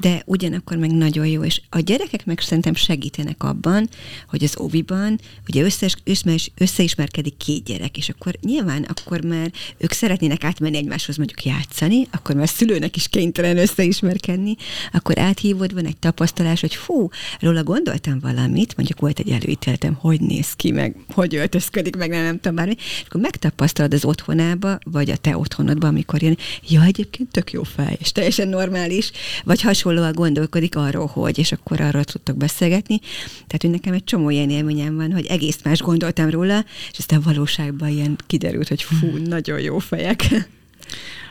[0.00, 3.88] de ugyanakkor meg nagyon jó, és a gyerekek meg szerintem segítenek abban,
[4.28, 9.92] hogy az oviban, ugye összes, összes, összeismerkedik két gyerek, és akkor nyilván akkor már ők
[9.92, 14.56] szeretnének átmenni egymáshoz mondjuk játszani, akkor már szülőnek is kénytelen összeismerkedni,
[14.92, 17.08] akkor áthívod, van egy tapasztalás, hogy fú,
[17.40, 22.22] róla gondoltam valamit, mondjuk volt egy előítéletem, hogy néz ki, meg hogy öltözködik, meg nem,
[22.22, 26.38] nem tudom bármi, és akkor megtapasztalod az otthonába, vagy a te otthonodba, amikor jön,
[26.68, 29.10] ja, egyébként tök jó fej, és teljesen normális,
[29.44, 32.98] vagy hasonlóan gondolkodik arról, hogy, és akkor arról tudtok beszélgetni.
[33.34, 37.20] Tehát, hogy nekem egy csomó ilyen élményem van, hogy egész más gondoltam róla, és aztán
[37.20, 39.22] valóságban ilyen kiderült, hogy fú, hmm.
[39.22, 40.26] nagyon jó fejek.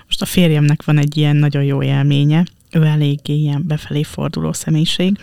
[0.05, 5.17] Most a férjemnek van egy ilyen nagyon jó élménye, ő eléggé ilyen befelé forduló személyiség,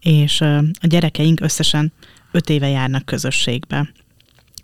[0.00, 1.92] és a gyerekeink összesen
[2.32, 3.92] öt éve járnak közösségbe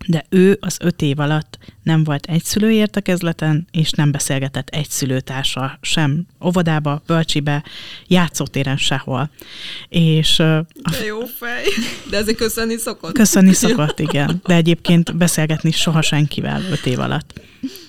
[0.07, 4.89] de ő az öt év alatt nem volt egy szülő értekezleten, és nem beszélgetett egy
[4.91, 7.65] szülőtársa sem óvodába, bölcsibe,
[8.07, 9.31] játszótéren sehol.
[9.89, 11.65] És, de jó fej,
[12.11, 13.13] de ezért köszönni szokott.
[13.13, 14.41] Köszönni szokott, igen.
[14.47, 17.41] De egyébként beszélgetni soha senkivel öt év alatt.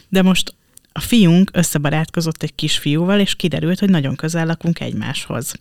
[0.10, 0.54] De most
[0.92, 5.54] a fiunk összebarátkozott egy kisfiúval, és kiderült, hogy nagyon közel lakunk egymáshoz.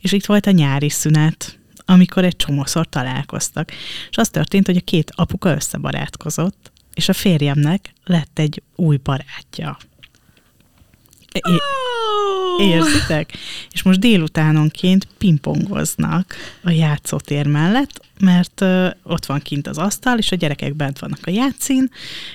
[0.00, 3.70] És itt volt a nyári szünet, amikor egy csomószor találkoztak.
[4.10, 9.76] És az történt, hogy a két apuka összebarátkozott, és a férjemnek lett egy új barátja.
[11.32, 11.82] É- oh!
[12.58, 13.32] Érzitek?
[13.70, 20.32] És most délutánonként pingpongoznak a játszótér mellett, mert uh, ott van kint az asztal, és
[20.32, 21.90] a gyerekek bent vannak a játszín,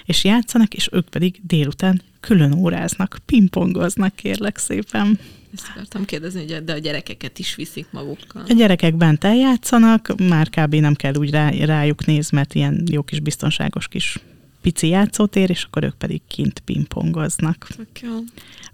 [0.05, 5.19] és játszanak, és ők pedig délután külön óráznak, pingpongoznak, kérlek szépen.
[5.57, 8.43] Ezt akartam kérdezni, hogy de a gyerekeket is viszik magukkal.
[8.47, 10.75] A gyerekek bent eljátszanak, már kb.
[10.75, 14.19] nem kell úgy rá, rájuk nézni, mert ilyen jó kis biztonságos kis
[14.61, 17.67] pici játszótér, és akkor ők pedig kint pingpongoznak.
[17.71, 18.23] Okay.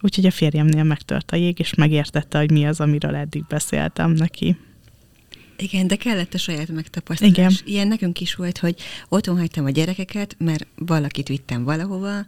[0.01, 4.57] Úgyhogy a férjemnél megtört a jég, és megértette, hogy mi az, amiről eddig beszéltem neki.
[5.57, 7.34] Igen, de kellett a saját megtapasztalás.
[7.38, 7.51] Igen.
[7.65, 8.75] Ilyen nekünk is volt, hogy
[9.09, 12.25] otthon hagytam a gyerekeket, mert valakit vittem valahova,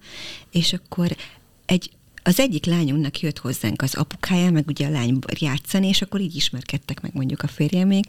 [0.52, 1.16] és akkor
[1.66, 1.90] egy
[2.28, 6.36] az egyik lányunknak jött hozzánk az apukája, meg ugye a lány játszani, és akkor így
[6.36, 8.06] ismerkedtek meg mondjuk a férjemék,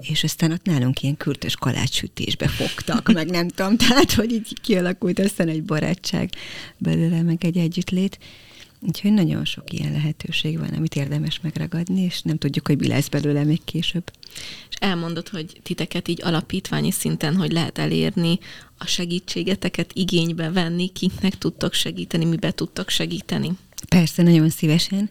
[0.00, 5.18] és aztán ott nálunk ilyen kürtös kalácssütésbe fogtak, meg nem tudom, tehát hogy így kialakult
[5.18, 6.30] aztán egy barátság
[6.78, 8.18] belőle, meg egy együttlét.
[8.80, 13.08] Úgyhogy nagyon sok ilyen lehetőség van, amit érdemes megragadni, és nem tudjuk, hogy mi lesz
[13.08, 14.12] belőle még később.
[14.70, 18.38] És elmondod, hogy titeket így alapítványi szinten, hogy lehet elérni
[18.78, 23.50] a segítségeteket igénybe venni, kiknek tudtok segíteni, mibe tudtok segíteni?
[23.86, 25.10] Persze, nagyon szívesen.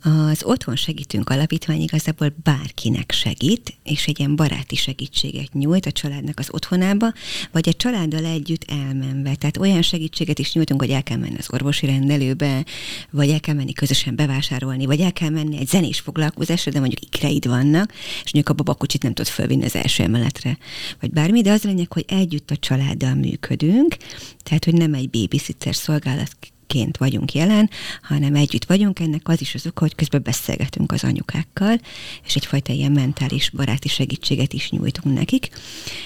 [0.00, 6.38] Az Otthon Segítünk Alapítvány igazából bárkinek segít, és egy ilyen baráti segítséget nyújt a családnak
[6.38, 7.12] az otthonába,
[7.52, 9.34] vagy a családdal együtt elmenve.
[9.34, 12.64] Tehát olyan segítséget is nyújtunk, hogy el kell menni az orvosi rendelőbe,
[13.10, 17.02] vagy el kell menni közösen bevásárolni, vagy el kell menni egy zenés foglalkozásra, de mondjuk
[17.02, 17.92] ikreid vannak,
[18.24, 20.58] és mondjuk a babakocsit nem tud fölvinni az első emeletre,
[21.00, 23.96] vagy bármi, de az lényeg, hogy együtt a családdal működünk,
[24.42, 26.36] tehát hogy nem egy babysitter szolgálat
[26.66, 27.70] ként vagyunk jelen,
[28.02, 28.98] hanem együtt vagyunk.
[29.00, 31.80] Ennek az is az oka, hogy közben beszélgetünk az anyukákkal,
[32.26, 35.48] és egyfajta ilyen mentális baráti segítséget is nyújtunk nekik.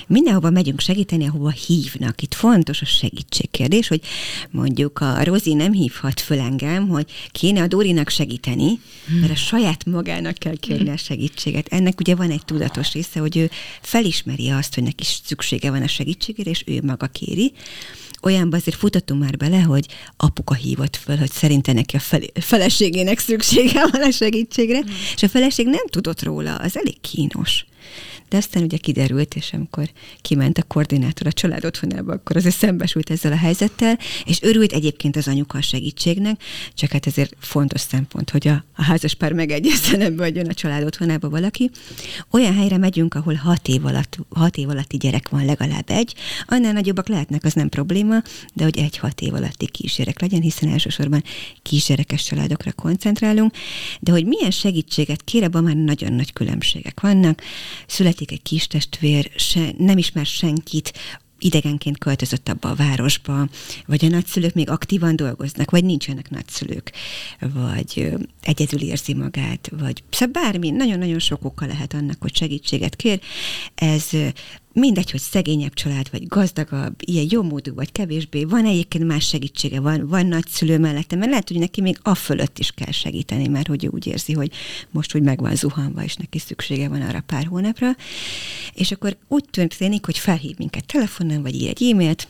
[0.07, 2.23] Mindenhova megyünk segíteni, ahova hívnak.
[2.23, 4.01] Itt fontos a segítségkérdés, hogy
[4.51, 8.81] mondjuk a Rozi nem hívhat föl engem, hogy kéne a Dórinak segíteni,
[9.21, 11.69] mert a saját magának kell kérni a segítséget.
[11.69, 13.51] Ennek ugye van egy tudatos része, hogy ő
[13.81, 17.53] felismeri azt, hogy neki szüksége van a segítségére, és ő maga kéri
[18.23, 19.87] olyanba azért futottunk már bele, hogy
[20.51, 24.89] apuka hívott föl, hogy szerinte neki a fel, feleségének szüksége van a segítségre, mm.
[25.15, 27.65] és a feleség nem tudott róla, az elég kínos.
[28.31, 33.11] De aztán ugye kiderült, és amikor kiment a koordinátor a család otthonába, akkor azért szembesült
[33.11, 36.43] ezzel a helyzettel, és örült egyébként az anyuka a segítségnek,
[36.75, 40.85] csak hát ezért fontos szempont, hogy a, a házaspár megegyezzen ebbe, hogy jön a család
[40.85, 41.71] otthonába valaki.
[42.31, 46.15] Olyan helyre megyünk, ahol hat év, alatt, hat év alatti gyerek van legalább egy,
[46.47, 48.23] annál nagyobbak lehetnek, az nem probléma,
[48.55, 51.23] de hogy egy-hat év alatti kisgyerek legyen, hiszen elsősorban
[51.63, 53.55] kisgyerekes családokra koncentrálunk,
[54.01, 57.43] de hogy milyen segítséget kér, abban már nagyon nagy különbségek vannak.
[58.21, 60.93] Születik egy kis testvér, se, nem ismer senkit,
[61.39, 63.49] idegenként költözött abba a városba,
[63.87, 66.93] vagy a nagyszülők még aktívan dolgoznak, vagy nincsenek nagyszülők,
[67.41, 68.13] vagy
[68.43, 73.21] egyedül érzi magát, vagy szóval bármi, nagyon-nagyon sok oka lehet annak, hogy segítséget kér.
[73.75, 74.09] Ez
[74.73, 79.81] mindegy, hogy szegényebb család, vagy gazdagabb, ilyen jó módú, vagy kevésbé, van egyébként más segítsége,
[79.81, 83.67] van, van nagyszülő mellette, mert lehet, hogy neki még a fölött is kell segíteni, mert
[83.67, 84.53] hogy úgy érzi, hogy
[84.91, 87.91] most úgy meg van zuhanva, és neki szüksége van arra pár hónapra.
[88.75, 92.29] És akkor úgy történik, hogy felhív minket telefonon, vagy ír egy e-mailt,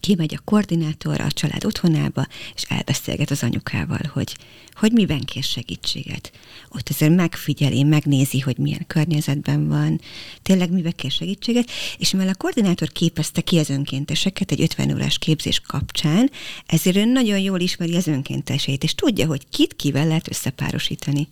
[0.00, 4.36] kimegy a koordinátor a család otthonába, és elbeszélget az anyukával, hogy,
[4.72, 6.32] hogy miben kér segítséget.
[6.68, 10.00] Ott azért megfigyeli, megnézi, hogy milyen környezetben van,
[10.42, 15.18] tényleg miben kér segítséget, és mivel a koordinátor képezte ki az önkénteseket egy 50 órás
[15.18, 16.30] képzés kapcsán,
[16.66, 21.28] ezért ő nagyon jól ismeri az önkénteseit, és tudja, hogy kit kivel lehet összepárosítani.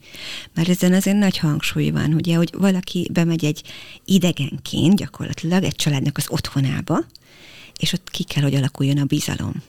[0.54, 3.62] Már ezen azért nagy hangsúly van, ugye, hogy valaki bemegy egy
[4.04, 7.04] idegenként gyakorlatilag egy családnak az otthonába,
[7.78, 9.62] és ott ki kell, hogy alakuljon a bizalom.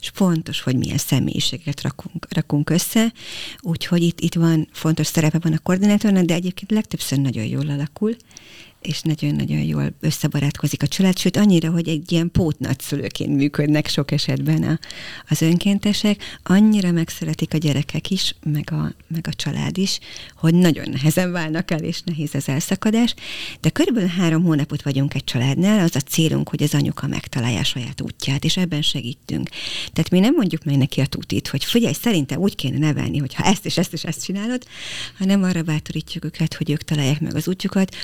[0.00, 3.12] És fontos, hogy milyen személyiséget rakunk, rakunk össze,
[3.60, 8.16] úgyhogy itt, itt van fontos szerepe van a koordinátornak, de egyébként legtöbbször nagyon jól alakul,
[8.82, 14.62] és nagyon-nagyon jól összebarátkozik a család, sőt annyira, hogy egy ilyen pótnagszülőként működnek sok esetben
[14.62, 14.78] a,
[15.28, 19.98] az önkéntesek, annyira megszeretik a gyerekek is, meg a, meg a család is,
[20.36, 23.14] hogy nagyon nehezen válnak el, és nehéz az elszakadás,
[23.60, 27.64] de körülbelül három hónapot vagyunk egy családnál, az a célunk, hogy az anyuka megtalálja a
[27.64, 29.48] saját útját, és ebben segítünk.
[29.92, 33.34] Tehát mi nem mondjuk meg neki a tutit, hogy figyelj, szerintem úgy kéne nevelni, hogy
[33.34, 34.62] ha ezt és ezt és ezt csinálod,
[35.18, 37.94] hanem arra bátorítjuk őket, hogy ők találják meg az útjukat,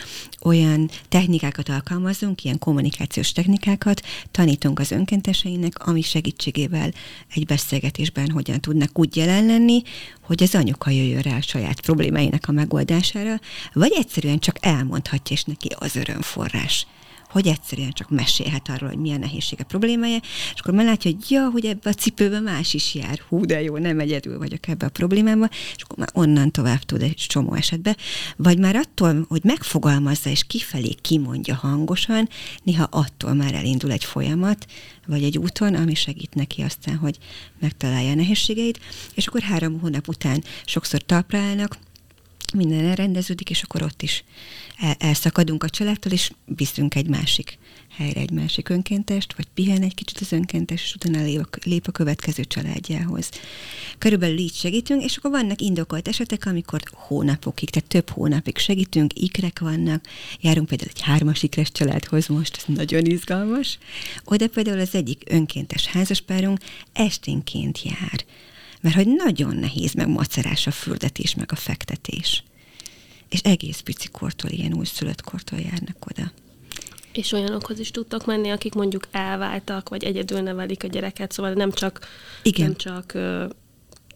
[0.40, 6.92] olyan olyan technikákat alkalmazunk, ilyen kommunikációs technikákat, tanítunk az önkénteseinek, ami segítségével
[7.34, 9.82] egy beszélgetésben hogyan tudnak úgy jelen lenni,
[10.22, 13.40] hogy az anyuka jöjjön rá a saját problémáinak a megoldására,
[13.72, 16.86] vagy egyszerűen csak elmondhatja, és neki az örömforrás
[17.30, 20.18] hogy egyszerűen csak mesélhet arról, hogy milyen nehézsége problémája,
[20.54, 23.62] és akkor már látja, hogy ja, hogy ebbe a cipőbe más is jár, hú, de
[23.62, 27.54] jó, nem egyedül vagyok ebbe a problémába, és akkor már onnan tovább tud egy csomó
[27.54, 27.96] esetben,
[28.36, 32.28] vagy már attól, hogy megfogalmazza és kifelé kimondja hangosan,
[32.62, 34.66] néha attól már elindul egy folyamat,
[35.06, 37.18] vagy egy úton, ami segít neki aztán, hogy
[37.60, 38.80] megtalálja a nehézségeit,
[39.14, 41.78] és akkor három hónap után sokszor talpra állnak,
[42.54, 44.24] minden elrendeződik, és akkor ott is
[44.78, 47.58] el, elszakadunk a családtól, és viszünk egy másik
[47.98, 51.92] helyre egy másik önkéntest, vagy pihen egy kicsit az önkéntes, és utána a, lép a
[51.92, 53.30] következő családjához.
[53.98, 59.58] Körülbelül így segítünk, és akkor vannak indokolt esetek, amikor hónapokig, tehát több hónapig segítünk, ikrek
[59.58, 60.04] vannak,
[60.40, 63.78] járunk például egy hármas ikres családhoz most, ez nagyon izgalmas.
[64.24, 66.58] Oda például az egyik önkéntes házaspárunk
[66.92, 68.24] esténként jár
[68.80, 72.42] mert hogy nagyon nehéz meg macerás a fürdetés, meg a fektetés.
[73.28, 76.32] És egész pici kortól, ilyen újszülött kortól járnak oda.
[77.12, 81.72] És olyanokhoz is tudtak menni, akik mondjuk elváltak, vagy egyedül nevelik a gyereket, szóval nem
[81.72, 82.00] csak,
[82.42, 82.66] Igen.
[82.66, 83.44] Nem csak ö,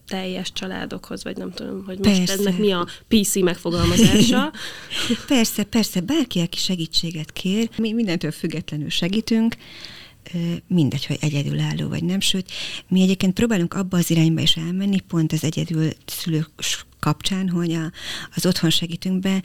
[0.07, 2.33] teljes családokhoz, vagy nem tudom, hogy most persze.
[2.33, 4.51] ennek mi a PC megfogalmazása.
[5.27, 9.55] persze, persze, bárki, aki segítséget kér, mi mindentől függetlenül segítünk,
[10.67, 12.51] mindegy, hogy egyedülálló vagy nem, sőt,
[12.87, 16.49] mi egyébként próbálunk abba az irányba is elmenni, pont az egyedül szülők
[16.99, 17.91] kapcsán, hogy a,
[18.35, 19.41] az otthon segítünkbe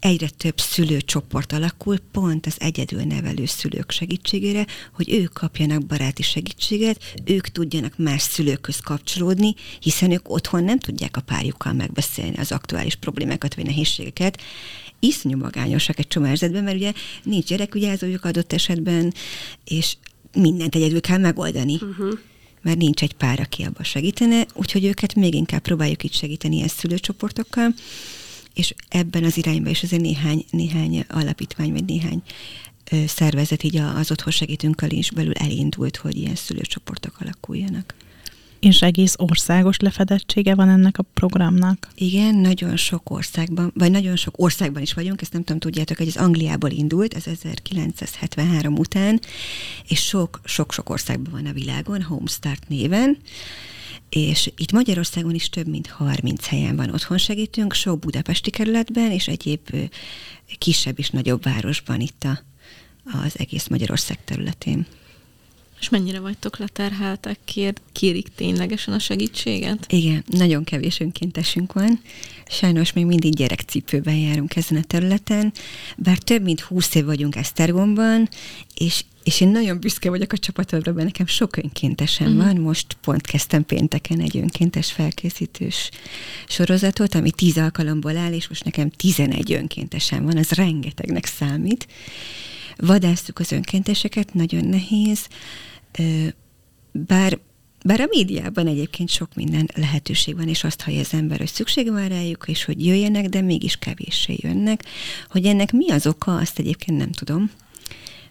[0.00, 7.14] egyre több szülőcsoport alakul, pont az egyedül nevelő szülők segítségére, hogy ők kapjanak baráti segítséget,
[7.24, 12.94] ők tudjanak más szülőköz kapcsolódni, hiszen ők otthon nem tudják a párjukkal megbeszélni az aktuális
[12.94, 14.40] problémákat vagy nehézségeket,
[15.00, 19.14] iszonyú magányosak egy csomó mert ugye nincs gyerekügyázójuk adott esetben,
[19.64, 19.96] és
[20.40, 21.74] mindent egyedül kell megoldani.
[21.74, 22.18] Uh-huh.
[22.62, 26.68] Mert nincs egy pár, aki abban segítene, úgyhogy őket még inkább próbáljuk itt segíteni ilyen
[26.68, 27.74] szülőcsoportokkal,
[28.54, 32.22] és ebben az irányban is azért néhány, néhány alapítvány, vagy néhány
[33.06, 37.94] szervezet így az otthon segítőnkkel is belül elindult, hogy ilyen szülőcsoportok alakuljanak.
[38.60, 41.88] És egész országos lefedettsége van ennek a programnak?
[41.94, 46.06] Igen, nagyon sok országban, vagy nagyon sok országban is vagyunk, ezt nem tudom, tudjátok, hogy
[46.06, 49.20] ez Angliából indult, ez 1973 után,
[49.88, 53.18] és sok-sok országban van a világon, Homestart néven,
[54.08, 59.28] és itt Magyarországon is több mint 30 helyen van otthon segítünk, sok budapesti kerületben, és
[59.28, 59.70] egyéb
[60.58, 62.40] kisebb és nagyobb városban itt a,
[63.24, 64.86] az egész Magyarország területén.
[65.80, 67.38] És mennyire vagytok leterheltek?
[67.44, 69.86] Kér, kérik ténylegesen a segítséget?
[69.88, 72.00] Igen, nagyon kevés önkéntesünk van.
[72.46, 75.52] Sajnos még mindig gyerekcipőben járunk ezen a területen,
[75.96, 78.28] bár több mint húsz év vagyunk Esztergomban,
[78.74, 82.44] és és én nagyon büszke vagyok a csapatomra, mert nekem sok önkéntesen uh-huh.
[82.44, 82.56] van.
[82.56, 85.90] Most pont kezdtem pénteken egy önkéntes felkészítős
[86.46, 91.86] sorozatot, ami tíz alkalomból áll, és most nekem tizenegy önkéntesen van, az rengetegnek számít.
[92.80, 95.28] Vadásztuk az önkénteseket, nagyon nehéz,
[96.92, 97.38] bár
[97.84, 101.90] bár a médiában egyébként sok minden lehetőség van, és azt hallja az ember, hogy szükség
[101.90, 104.84] van rájuk, és hogy jöjjenek, de mégis kevéssé jönnek.
[105.30, 107.50] Hogy ennek mi az oka, azt egyébként nem tudom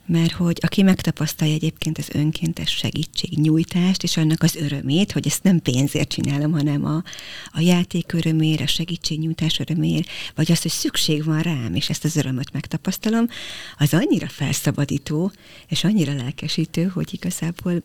[0.07, 5.61] mert hogy aki megtapasztalja egyébként az önkéntes segítségnyújtást, és annak az örömét, hogy ezt nem
[5.61, 7.03] pénzért csinálom, hanem a,
[7.51, 12.15] a játék örömért, a segítségnyújtás örömért, vagy az, hogy szükség van rám, és ezt az
[12.15, 13.27] örömöt megtapasztalom,
[13.77, 15.31] az annyira felszabadító,
[15.67, 17.83] és annyira lelkesítő, hogy igazából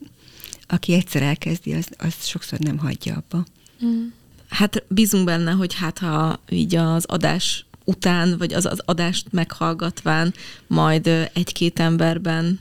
[0.66, 3.44] aki egyszer elkezdi, az, az sokszor nem hagyja abba.
[3.84, 4.06] Mm.
[4.48, 10.34] Hát bízunk benne, hogy hát ha így az adás után, vagy az, az adást meghallgatván
[10.66, 12.60] majd egy-két emberben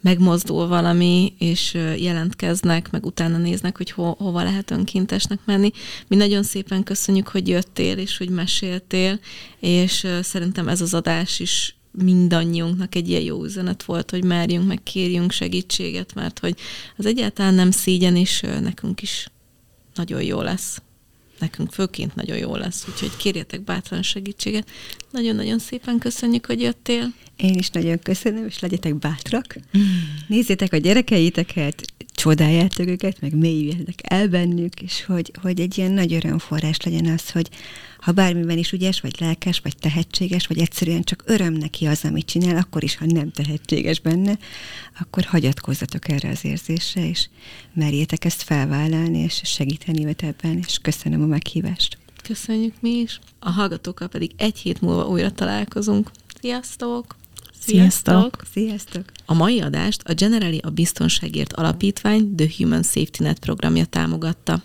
[0.00, 5.70] megmozdul valami, és jelentkeznek, meg utána néznek, hogy ho, hova lehet önkéntesnek menni.
[6.06, 9.18] Mi nagyon szépen köszönjük, hogy jöttél, és hogy meséltél,
[9.60, 14.82] és szerintem ez az adás is mindannyiunknak egy ilyen jó üzenet volt, hogy merjünk, meg
[14.82, 16.56] kérjünk segítséget, mert hogy
[16.96, 19.28] az egyáltalán nem szégyen, és nekünk is
[19.94, 20.82] nagyon jó lesz
[21.38, 24.70] nekünk főként nagyon jó lesz, úgyhogy kérjetek bátran segítséget.
[25.10, 27.12] Nagyon-nagyon szépen köszönjük, hogy jöttél.
[27.36, 29.56] Én is nagyon köszönöm, és legyetek bátrak.
[30.26, 36.12] Nézzétek a gyerekeiteket, csodáljátok őket, meg mélyüljetek el bennük, és hogy, hogy egy ilyen nagy
[36.12, 37.48] örömforrás legyen az, hogy
[37.98, 42.26] ha bármiben is ügyes, vagy lelkes, vagy tehetséges, vagy egyszerűen csak öröm neki az, amit
[42.26, 44.38] csinál, akkor is, ha nem tehetséges benne,
[45.00, 47.28] akkor hagyatkozzatok erre az érzésre, és
[47.72, 51.98] merjétek ezt felvállalni, és segíteni őt ebben, és köszönöm a meghívást.
[52.22, 53.20] Köszönjük mi is.
[53.38, 56.10] A hallgatókkal pedig egy hét múlva újra találkozunk.
[56.40, 57.16] Sziasztok!
[57.66, 58.36] Sziasztok!
[58.52, 59.04] Sziasztok!
[59.26, 64.62] A mai adást a Generali a Biztonságért Alapítvány The Human Safety Net programja támogatta.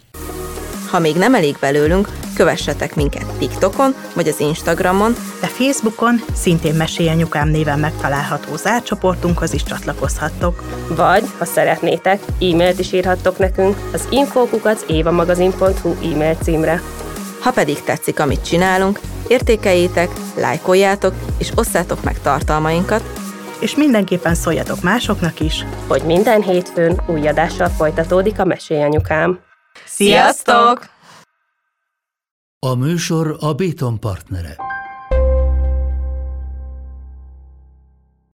[0.90, 7.50] Ha még nem elég belőlünk, kövessetek minket TikTokon vagy az Instagramon, de Facebookon szintén Mesélyanyukám
[7.50, 10.64] néven megtalálható zárcsoportunkhoz is csatlakozhattok.
[10.96, 16.82] Vagy, ha szeretnétek, e-mailt is írhattok nekünk az infókukat évamagazin.hu e-mail címre.
[17.42, 23.04] Ha pedig tetszik, amit csinálunk, értékeljétek, lájkoljátok és osszátok meg tartalmainkat,
[23.60, 29.40] és mindenképpen szóljatok másoknak is, hogy minden hétfőn új adással folytatódik a Mesélyanyukám.
[29.86, 30.90] Sziasztok!
[32.60, 34.56] A műsor a Béton partnere.